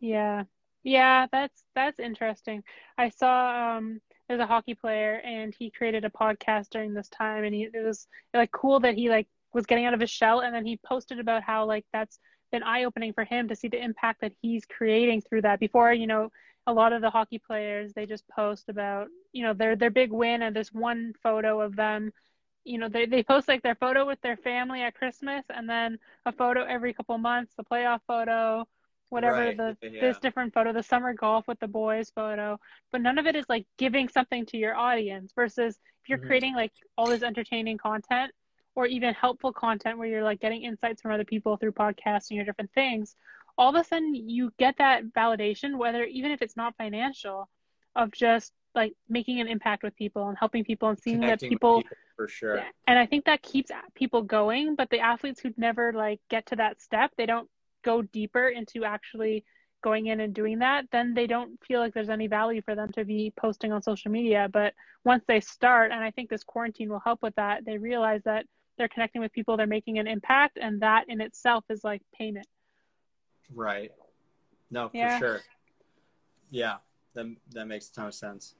[0.00, 0.44] Yeah,
[0.84, 2.62] yeah, that's that's interesting.
[2.98, 7.44] I saw um there's a hockey player and he created a podcast during this time,
[7.44, 10.40] and he it was like cool that he like was getting out of his shell,
[10.40, 12.18] and then he posted about how like that's
[12.50, 15.60] been eye opening for him to see the impact that he's creating through that.
[15.60, 16.30] Before, you know,
[16.66, 20.12] a lot of the hockey players they just post about you know their their big
[20.12, 22.12] win and this one photo of them.
[22.64, 25.98] You know, they they post like their photo with their family at Christmas, and then
[26.26, 28.66] a photo every couple months, the playoff photo,
[29.12, 30.00] whatever Right, the yeah.
[30.00, 32.58] this different photo, the summer golf with the boys photo,
[32.90, 35.32] but none of it is like giving something to your audience.
[35.34, 36.26] Versus if you're Mhm.
[36.26, 38.32] creating like all this entertaining content
[38.74, 42.44] or even helpful content where you're like getting insights from other people through podcasting or
[42.44, 43.16] different things,
[43.58, 47.48] all of a sudden you get that validation, whether even if it's not financial,
[47.94, 51.50] of just like making an impact with people and helping people and seeing that Connecting
[51.50, 51.82] with people
[52.16, 52.62] for sure.
[52.86, 56.56] And I think that keeps people going, but the athletes who never like get to
[56.56, 57.48] that step, they don't
[57.82, 59.44] go deeper into actually
[59.82, 62.90] going in and doing that, then they don't feel like there's any value for them
[62.92, 64.48] to be posting on social media.
[64.52, 64.74] But
[65.04, 68.46] once they start, and I think this quarantine will help with that, they realize that
[68.78, 72.46] they're connecting with people, they're making an impact, and that in itself is like payment.
[73.52, 73.92] Right.
[74.70, 75.18] No, for Yeah.
[75.18, 75.40] sure.
[76.50, 76.78] Yeah,
[77.14, 78.54] that that makes a ton of sense.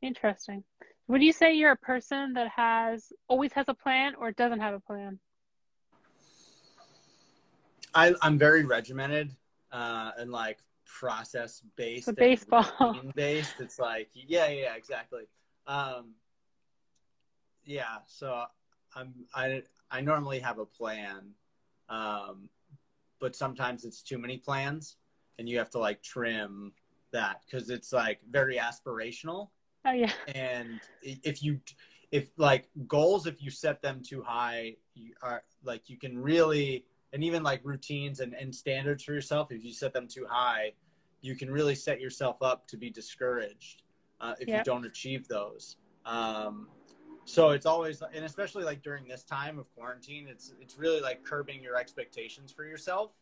[0.00, 0.62] Interesting.
[1.08, 4.74] Would you say you're a person that has always has a plan or doesn't have
[4.74, 5.18] a plan?
[7.94, 9.34] I I'm very regimented
[9.72, 12.06] uh, and like process based.
[12.06, 12.66] So baseball.
[13.14, 13.54] based.
[13.60, 15.24] It's like yeah, yeah, exactly.
[15.66, 16.14] Um,
[17.64, 18.44] yeah, so
[18.94, 21.30] I'm I I normally have a plan,
[21.88, 22.48] um,
[23.20, 24.96] but sometimes it's too many plans,
[25.38, 26.72] and you have to like trim
[27.12, 29.48] that because it's like very aspirational.
[29.84, 30.12] Oh yeah.
[30.34, 31.60] and if you
[32.10, 36.84] if like goals if you set them too high you are like you can really
[37.12, 40.72] and even like routines and, and standards for yourself if you set them too high
[41.20, 43.82] you can really set yourself up to be discouraged
[44.20, 46.68] uh, if you don't achieve those um,
[47.24, 51.22] so it's always and especially like during this time of quarantine it's it's really like
[51.24, 53.12] curbing your expectations for yourself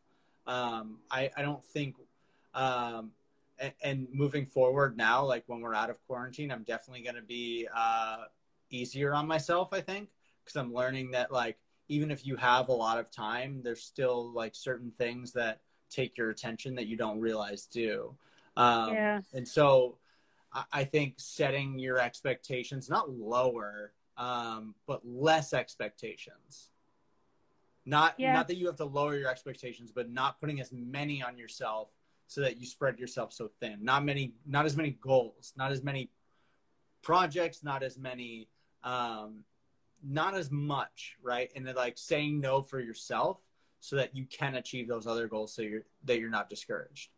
[0.46, 1.96] um, I, I don't think
[2.54, 3.10] um,
[3.58, 7.22] and, and moving forward now, like when we're out of quarantine, I'm definitely going to
[7.22, 8.24] be uh,
[8.70, 9.68] easier on myself.
[9.72, 10.08] I think
[10.44, 11.58] because I'm learning that like
[11.88, 15.60] even if you have a lot of time, there's still like certain things that
[15.90, 18.14] take your attention that you don't realize do.
[18.56, 19.20] Um, Yeah.
[19.34, 19.98] And so
[20.52, 26.70] I, I think setting your expectations not lower, um, but less expectations.
[27.84, 28.32] Not Yeah.
[28.32, 31.90] not that you have to lower your expectations, but not putting as many on yourself
[32.26, 33.78] so that you spread yourself so thin.
[33.84, 36.10] Not many, not as many goals, not as many
[37.02, 38.48] projects, not as many,
[38.82, 39.44] um,
[40.02, 41.50] not as much, right?
[41.56, 43.40] And then like saying no for yourself
[43.80, 47.10] so that you can achieve those other goals, so you're that you're not discouraged.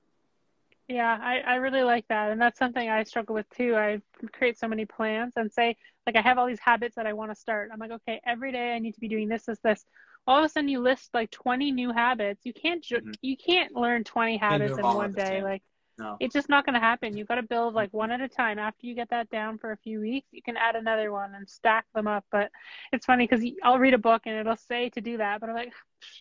[0.89, 2.31] Yeah, I, I really like that.
[2.33, 3.77] And that's something I struggle with too.
[3.77, 4.01] I
[4.33, 5.77] create so many plans and say,
[6.07, 7.69] like, I have all these habits that I want to start.
[7.71, 9.85] I'm like, okay, every day I need to be doing this, this, this.
[10.27, 12.41] All of a sudden you list like 20 new habits.
[12.45, 13.15] You can't, ju- Mhm.
[13.21, 15.43] you can't learn 20 habits in one day.
[15.43, 15.63] Like,
[15.99, 17.17] No, it's just not going to happen.
[17.17, 18.59] You've got to build like one at a time.
[18.59, 21.49] After you get that down for a few weeks, you can add another one and
[21.49, 22.25] stack them up.
[22.31, 22.51] But
[22.93, 25.57] it's funny because I'll read a book and it'll say to do that, but I'm
[25.57, 25.73] like,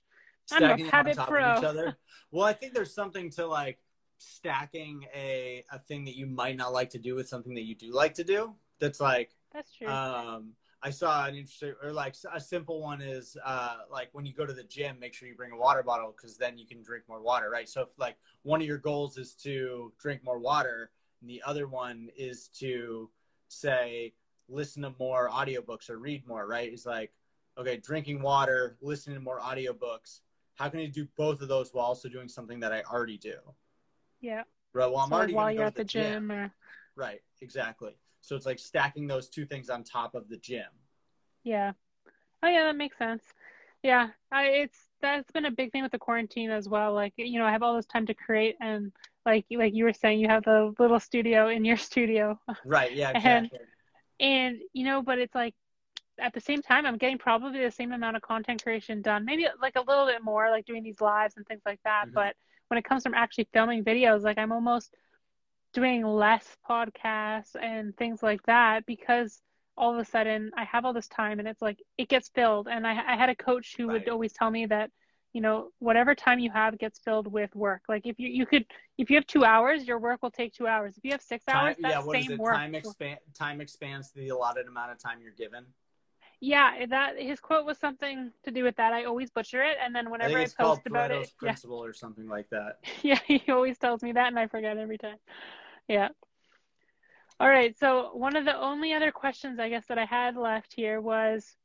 [0.52, 1.58] I'm a stacking habit pro.
[1.58, 1.98] each other.
[2.30, 3.80] Well, I think there's something to like
[4.18, 7.74] stacking a a thing that you might not like to do with something that you
[7.74, 8.54] do like to do.
[8.80, 9.88] That's like that's true.
[9.88, 10.52] um,
[10.84, 14.46] I saw an interesting, or like a simple one is uh, like when you go
[14.46, 17.06] to the gym, make sure you bring a water bottle because then you can drink
[17.10, 17.68] more water, right?
[17.68, 21.68] So if like one of your goals is to drink more water, and the other
[21.68, 23.10] one is to
[23.48, 24.14] say
[24.50, 26.72] listen to more audiobooks or read more, right?
[26.72, 27.12] Is like
[27.58, 30.22] okay, drinking water, listening to more audiobooks.
[30.56, 33.38] How can I do both of those while also doing something that I already do?
[34.22, 34.44] yeah.
[34.74, 34.88] Right.
[34.92, 36.52] Well, I'm So already while you're go at to the gym or
[36.96, 37.22] Right.
[37.42, 37.96] Exactly.
[38.28, 40.66] So it's like stacking those two things on top of the gym.
[41.44, 41.72] Yeah.
[42.44, 43.24] Oh yeah, that makes sense.
[43.84, 46.94] Yeah, I it's that's been a big thing with the quarantine as well.
[46.94, 48.92] Like, you know, I have all this time to create and
[49.26, 52.38] like like you were saying, you have the little studio in your studio.
[52.66, 52.92] Right.
[52.94, 53.12] Yeah.
[53.12, 53.60] And- Exactly.
[54.20, 55.54] And you know, but it's like
[56.20, 59.24] at the same time I'm getting probably the same amount of content creation done.
[59.24, 62.08] Maybe like a little bit more, like doing these lives and things like that.
[62.08, 62.14] Mhm.
[62.14, 62.36] But
[62.68, 64.94] when it comes from actually filming videos, like I'm almost
[65.78, 69.44] doing less podcasts and things like that because
[69.78, 72.68] all of a sudden I have all this time and it's like it gets filled.
[72.68, 74.90] And I, I had a coach who would always tell me that,
[75.34, 77.84] you know, whatever time you have gets filled with work.
[77.88, 78.66] Like if you, you could,
[78.98, 80.98] if you have two hours, your work will take two hours.
[80.98, 82.04] If you have six hours, Time, that yeah.
[82.04, 82.40] What is same it?
[82.40, 82.56] work.
[82.56, 83.20] Time expand.
[83.36, 85.64] Time expands the allotted amount of time you're given.
[86.42, 88.94] yeah, that his quote was something to do with that.
[88.94, 91.84] I always butcher it, and then I whenever I, called post about it, yeah, principle
[91.84, 92.80] or something like that.
[93.04, 95.18] yeah, he always tells me that, and I forget every time.
[95.88, 96.10] Yeah.
[97.40, 97.78] All right.
[97.78, 101.56] So one of the only other questions I guess that I had left here was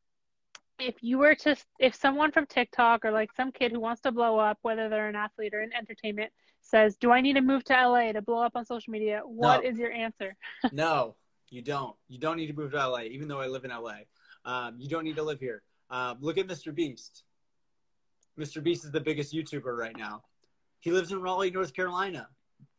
[0.78, 4.12] if you were to, if someone from TikTok or like some kid who wants to
[4.12, 6.30] blow up, whether they're an athlete or in entertainment,
[6.60, 9.62] says, "Do I need to move to LA to blow up on social media?" What
[9.62, 9.68] No.
[9.68, 10.36] is your answer?
[10.72, 11.16] no,
[11.50, 11.96] you don't.
[12.08, 14.00] You don't need to move to LA, even though I live in LA.
[14.44, 15.62] Um, you don't need to live here.
[15.90, 16.74] Um, look at Mr.
[16.74, 17.24] Beast.
[18.38, 18.62] Mr.
[18.62, 20.22] Beast is the biggest YouTuber right now.
[20.80, 22.28] He lives in Raleigh, North Carolina,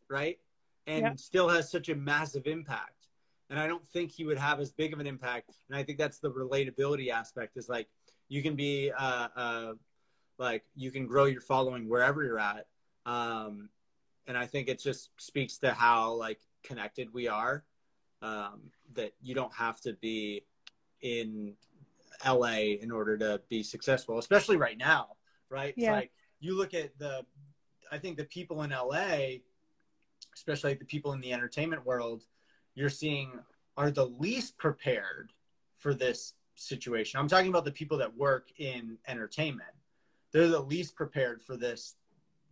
[0.10, 0.40] right?
[0.88, 1.20] And Yep.
[1.20, 3.08] still has such a massive impact.
[3.50, 5.52] And I don't think he would have as big of an impact.
[5.70, 7.88] And I think that's the relatability aspect is like
[8.28, 9.74] you can be, uh, uh,
[10.38, 12.68] like, you can grow your following wherever you're at.
[13.06, 13.70] Um,
[14.28, 17.64] and I think it just speaks to how like connected we are.
[18.22, 20.46] Um, that you don't have to be
[21.02, 21.56] in
[22.26, 25.10] LA in order to be successful, especially right now,
[25.50, 25.74] right?
[25.76, 27.26] It's like you look at the,
[27.92, 29.40] I think the people in LA,
[30.34, 32.24] especially like the people in the entertainment world,
[32.76, 33.32] you're seeing
[33.78, 35.32] are the least prepared
[35.78, 37.20] for this situation.
[37.20, 39.70] I'm talking about the people that work in entertainment.
[40.32, 41.96] They're the least prepared for this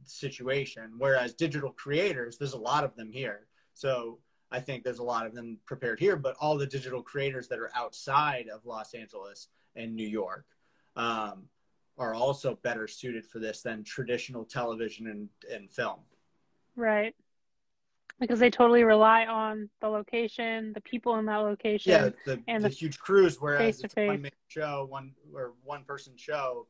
[0.04, 0.94] situation.
[0.98, 3.48] Whereas digital creators, there's a lot of them here.
[3.74, 4.20] So
[4.52, 7.60] I think there's a lot of them prepared here, but all the digital creators that
[7.60, 10.46] are outside of Los Angeles and New York
[10.96, 11.44] um,
[11.98, 16.00] are also better suited for this than traditional television and, and film.
[16.76, 17.16] Right.
[18.22, 21.92] Because they totally rely on the location, the people in that location.
[21.92, 25.84] Yeah, the, and the, the huge crews, whereas it's a one show, one or one
[25.84, 26.68] person show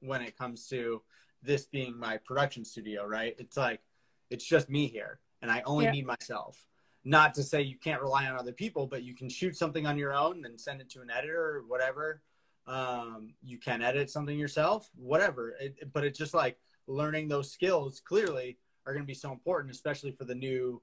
[0.00, 1.02] when it comes to
[1.42, 3.36] this being my production studio, right?
[3.38, 3.80] It's like
[4.30, 5.92] it's just me here and I only yeah.
[5.92, 6.66] need myself.
[7.04, 9.98] Not to say you can't rely on other people, but you can shoot something on
[9.98, 12.22] your own and send it to an editor or whatever.
[12.66, 15.54] Um, you can edit something yourself, whatever.
[15.60, 19.72] It, but it's just like learning those skills clearly are going to be so important,
[19.72, 20.80] especially for the new,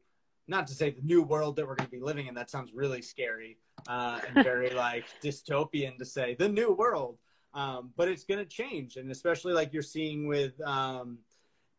[0.48, 2.34] not to say the new world that we're going to be living in.
[2.34, 3.58] That sounds really scary
[3.88, 7.18] uh, and very like dystopian to say the new world.
[7.54, 11.18] Um, but it's going to change, and especially like you're seeing with um,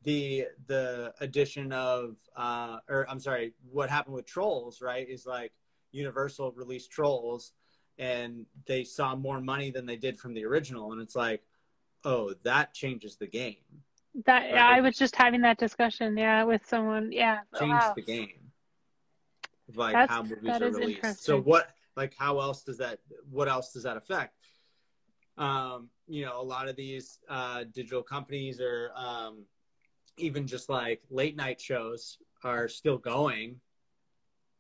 [0.03, 5.09] the the addition of, uh, or I'm sorry, what happened with Trolls, right?
[5.09, 5.53] Is like
[5.93, 7.53] Universal released Trolls,
[7.99, 11.43] and they saw more money than they did from the original, and it's like,
[12.05, 13.57] oh, that changes the game.
[14.27, 14.55] That?
[14.55, 17.41] I was just having that discussion, yeah, with someone, yeah.
[17.59, 17.93] Change wow.
[17.95, 18.29] the game.
[19.75, 21.25] Like That's, how movies are released.
[21.25, 22.99] So what, like, how else does that?
[23.31, 24.35] What else does that affect?
[25.39, 29.45] um, you know, a lot of these uh, digital companies or um,
[30.19, 33.61] even just like late night shows are still going.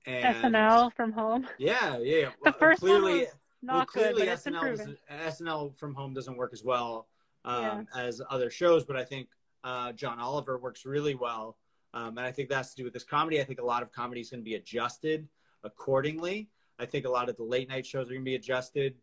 [0.07, 1.47] And SNL from home.
[1.59, 2.31] Yeah, yeah.
[2.43, 3.29] The first clearly, one was
[3.63, 7.07] not well, clearly good, but SNL, was, SNL from home doesn't work as well
[7.45, 8.03] um, yeah.
[8.03, 9.29] as other shows, but I think
[9.65, 11.57] uh, John Oliver works really well.
[11.95, 13.41] Um, and I think that's to do with this comedy.
[13.41, 15.29] I think a lot of comedy is going to be adjusted
[15.63, 16.49] accordingly.
[16.79, 18.95] I think a lot of the late night shows are going to be adjusted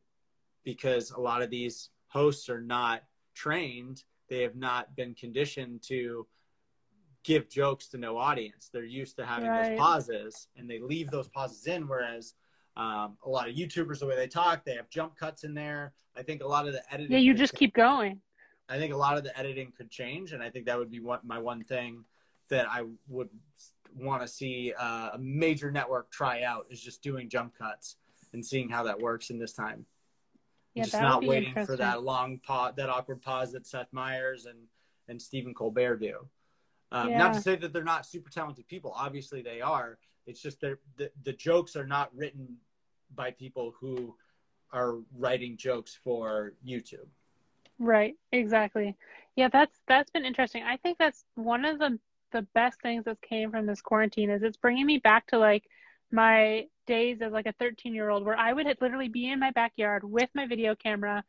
[0.63, 3.03] because a lot of these hosts are not
[3.35, 4.03] trained.
[4.29, 6.27] They have not been conditioned to
[7.23, 8.69] give jokes to no audience.
[8.71, 9.69] They're used to having right.
[9.69, 11.87] those pauses and they leave those pauses in.
[11.87, 12.33] Whereas
[12.75, 15.93] um, a lot of YouTubers, the way they talk, they have jump cuts in there.
[16.15, 17.11] I think a lot of the editing.
[17.11, 18.21] Yeah, you just keep going.
[18.69, 20.31] I think a lot of the editing could change.
[20.31, 22.05] And I think that would be what my one thing
[22.49, 23.29] that I would
[23.95, 27.95] want to see uh, a major network try out is just doing jump cuts
[28.33, 29.85] and seeing how that works in this time.
[30.75, 34.59] Yeah, just not waiting for that long pause, that awkward pause that Seth Meyers and
[35.07, 36.27] and Stephen Colbert do.
[36.91, 37.17] Um, yeah.
[37.17, 38.93] Not to say that they're not super talented people.
[38.95, 39.97] Obviously, they are.
[40.27, 42.57] It's just that the the jokes are not written
[43.15, 44.15] by people who
[44.71, 47.07] are writing jokes for YouTube.
[47.79, 48.15] Right.
[48.31, 48.95] Exactly.
[49.35, 50.63] Yeah, that's that's been interesting.
[50.63, 51.97] I think that's one of the
[52.31, 55.63] the best things that came from this quarantine is it's bringing me back to like
[56.11, 59.51] my days as like a 13 year old where I would literally be in my
[59.51, 61.23] backyard with my video camera,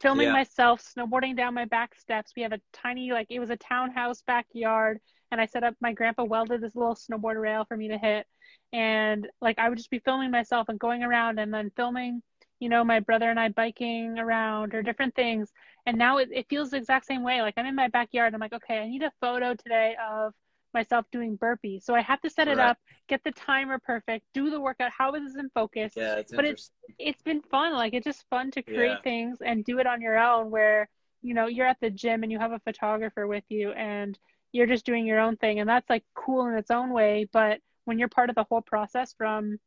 [0.00, 0.32] filming yeah.
[0.32, 2.32] myself snowboarding down my back steps.
[2.36, 4.98] We have a tiny, like, it was a townhouse backyard.
[5.32, 8.26] And I set up, my grandpa welded this little snowboard rail for me to hit.
[8.72, 12.22] And like, I would just be filming myself and going around and then filming,
[12.60, 15.52] you know, my brother and I biking around or different things.
[15.84, 17.42] And now it, it feels the exact same way.
[17.42, 18.34] Like, I'm in my backyard.
[18.34, 20.32] I'm like, okay, I need a photo today of
[20.76, 21.82] myself doing burpees.
[21.82, 22.70] So I have to set it right.
[22.70, 22.78] up,
[23.08, 24.92] get the timer perfect, do the workout.
[24.96, 25.94] How is this in focus?
[25.96, 27.72] Yeah, it's but it's it's been fun.
[27.72, 29.00] Like it's just fun to create yeah.
[29.02, 30.50] things and do it on your own.
[30.50, 30.88] Where
[31.22, 34.18] you know you're at the gym and you have a photographer with you and
[34.52, 37.28] you're just doing your own thing, and that's like cool in its own way.
[37.32, 39.58] But when you're part of the whole process from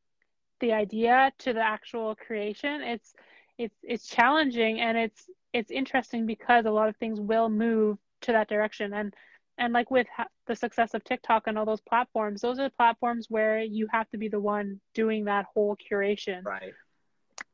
[0.60, 3.14] the idea to the actual creation, it's
[3.57, 8.31] it's it's challenging and it's it's interesting because a lot of things will move to
[8.31, 9.14] that direction and
[9.57, 12.76] and like with ha- the success of TikTok and all those platforms, those are the
[12.76, 16.45] platforms where you have to be the one doing that whole curation.
[16.45, 16.73] Right.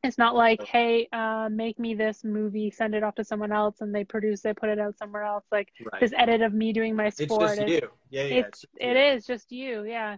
[0.04, 3.82] It's not like, hey, uh, make me this movie, send it off to someone else,
[3.82, 5.46] and they produce it, put it out somewhere else.
[5.52, 6.00] Like right.
[6.00, 7.52] this edit of me doing my sport.
[7.52, 7.90] It's just you.
[8.12, 8.36] Yeah, yeah.
[8.36, 9.16] It's, it's it you.
[9.16, 9.84] is just you.
[9.84, 10.18] Yeah.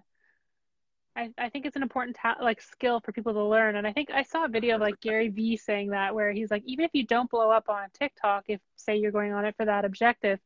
[1.17, 3.75] I, I think it's an important ta- like skill for people to learn.
[3.75, 6.51] And I think I saw a video of like Gary Vee saying that where he's
[6.51, 9.55] like, even if you don't blow up on TikTok, if say you're going on it
[9.57, 10.39] for that objective,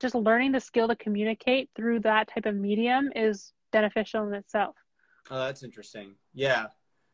[0.00, 4.76] just learning the skill to communicate through that type of medium is beneficial in itself.
[5.30, 6.14] Oh, that's interesting.
[6.32, 6.66] Yeah,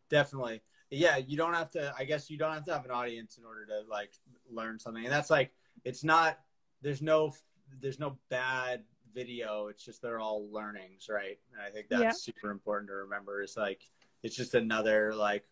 [0.08, 0.62] definitely.
[0.90, 1.92] Yeah, you don't have to.
[1.98, 4.12] I guess you don't have to have an audience in order to like
[4.48, 5.52] learn something, and that's like
[5.84, 6.38] it's not.
[6.80, 7.32] There's no.
[7.80, 8.82] There's no bad
[9.14, 9.68] video.
[9.68, 11.38] It's just they're all learnings, right?
[11.52, 12.12] And I think that's yeah.
[12.12, 13.42] super important to remember.
[13.42, 13.82] Is like
[14.22, 15.44] it's just another like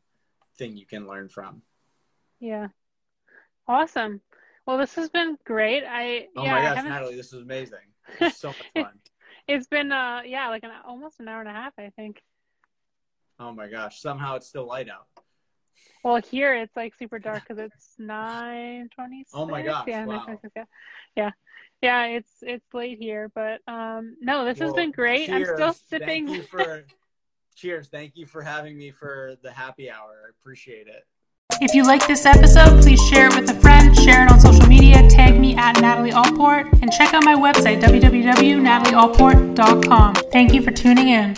[0.57, 1.63] thing you can learn from.
[2.41, 2.69] Yeah.
[3.67, 4.21] Awesome.
[4.67, 5.85] Well, this has been great.
[5.87, 7.79] I oh yeah, my gosh, Natalie, this is amazing.
[8.21, 8.99] It's so much fun.
[9.47, 12.23] it's been uh yeah, like an almost an hour and a half, I think.
[13.39, 14.01] Oh my gosh!
[14.01, 15.07] Somehow it's still light out.
[16.03, 19.25] Well, here it's like super dark because it's nine twenty.
[19.33, 19.85] Oh my gosh!
[19.87, 20.27] Yeah, wow.
[20.27, 20.65] 9:26,
[21.17, 21.31] yeah,
[21.83, 22.17] yeah, yeah.
[22.17, 25.27] It's it's late here, but um, no, this has been great.
[25.27, 25.49] Cheers.
[25.49, 26.27] I'm still sipping.
[26.27, 26.85] Thank you for
[27.55, 27.89] cheers.
[27.89, 30.23] Thank you for having me for the happy hour.
[30.27, 31.07] I appreciate it.
[31.61, 34.67] If you like this episode, please share it with a friend, share it on social
[34.67, 40.15] media, tag me at Natalie Allport, and check out my website, www.natalieallport.com.
[40.31, 41.37] Thank you for tuning in.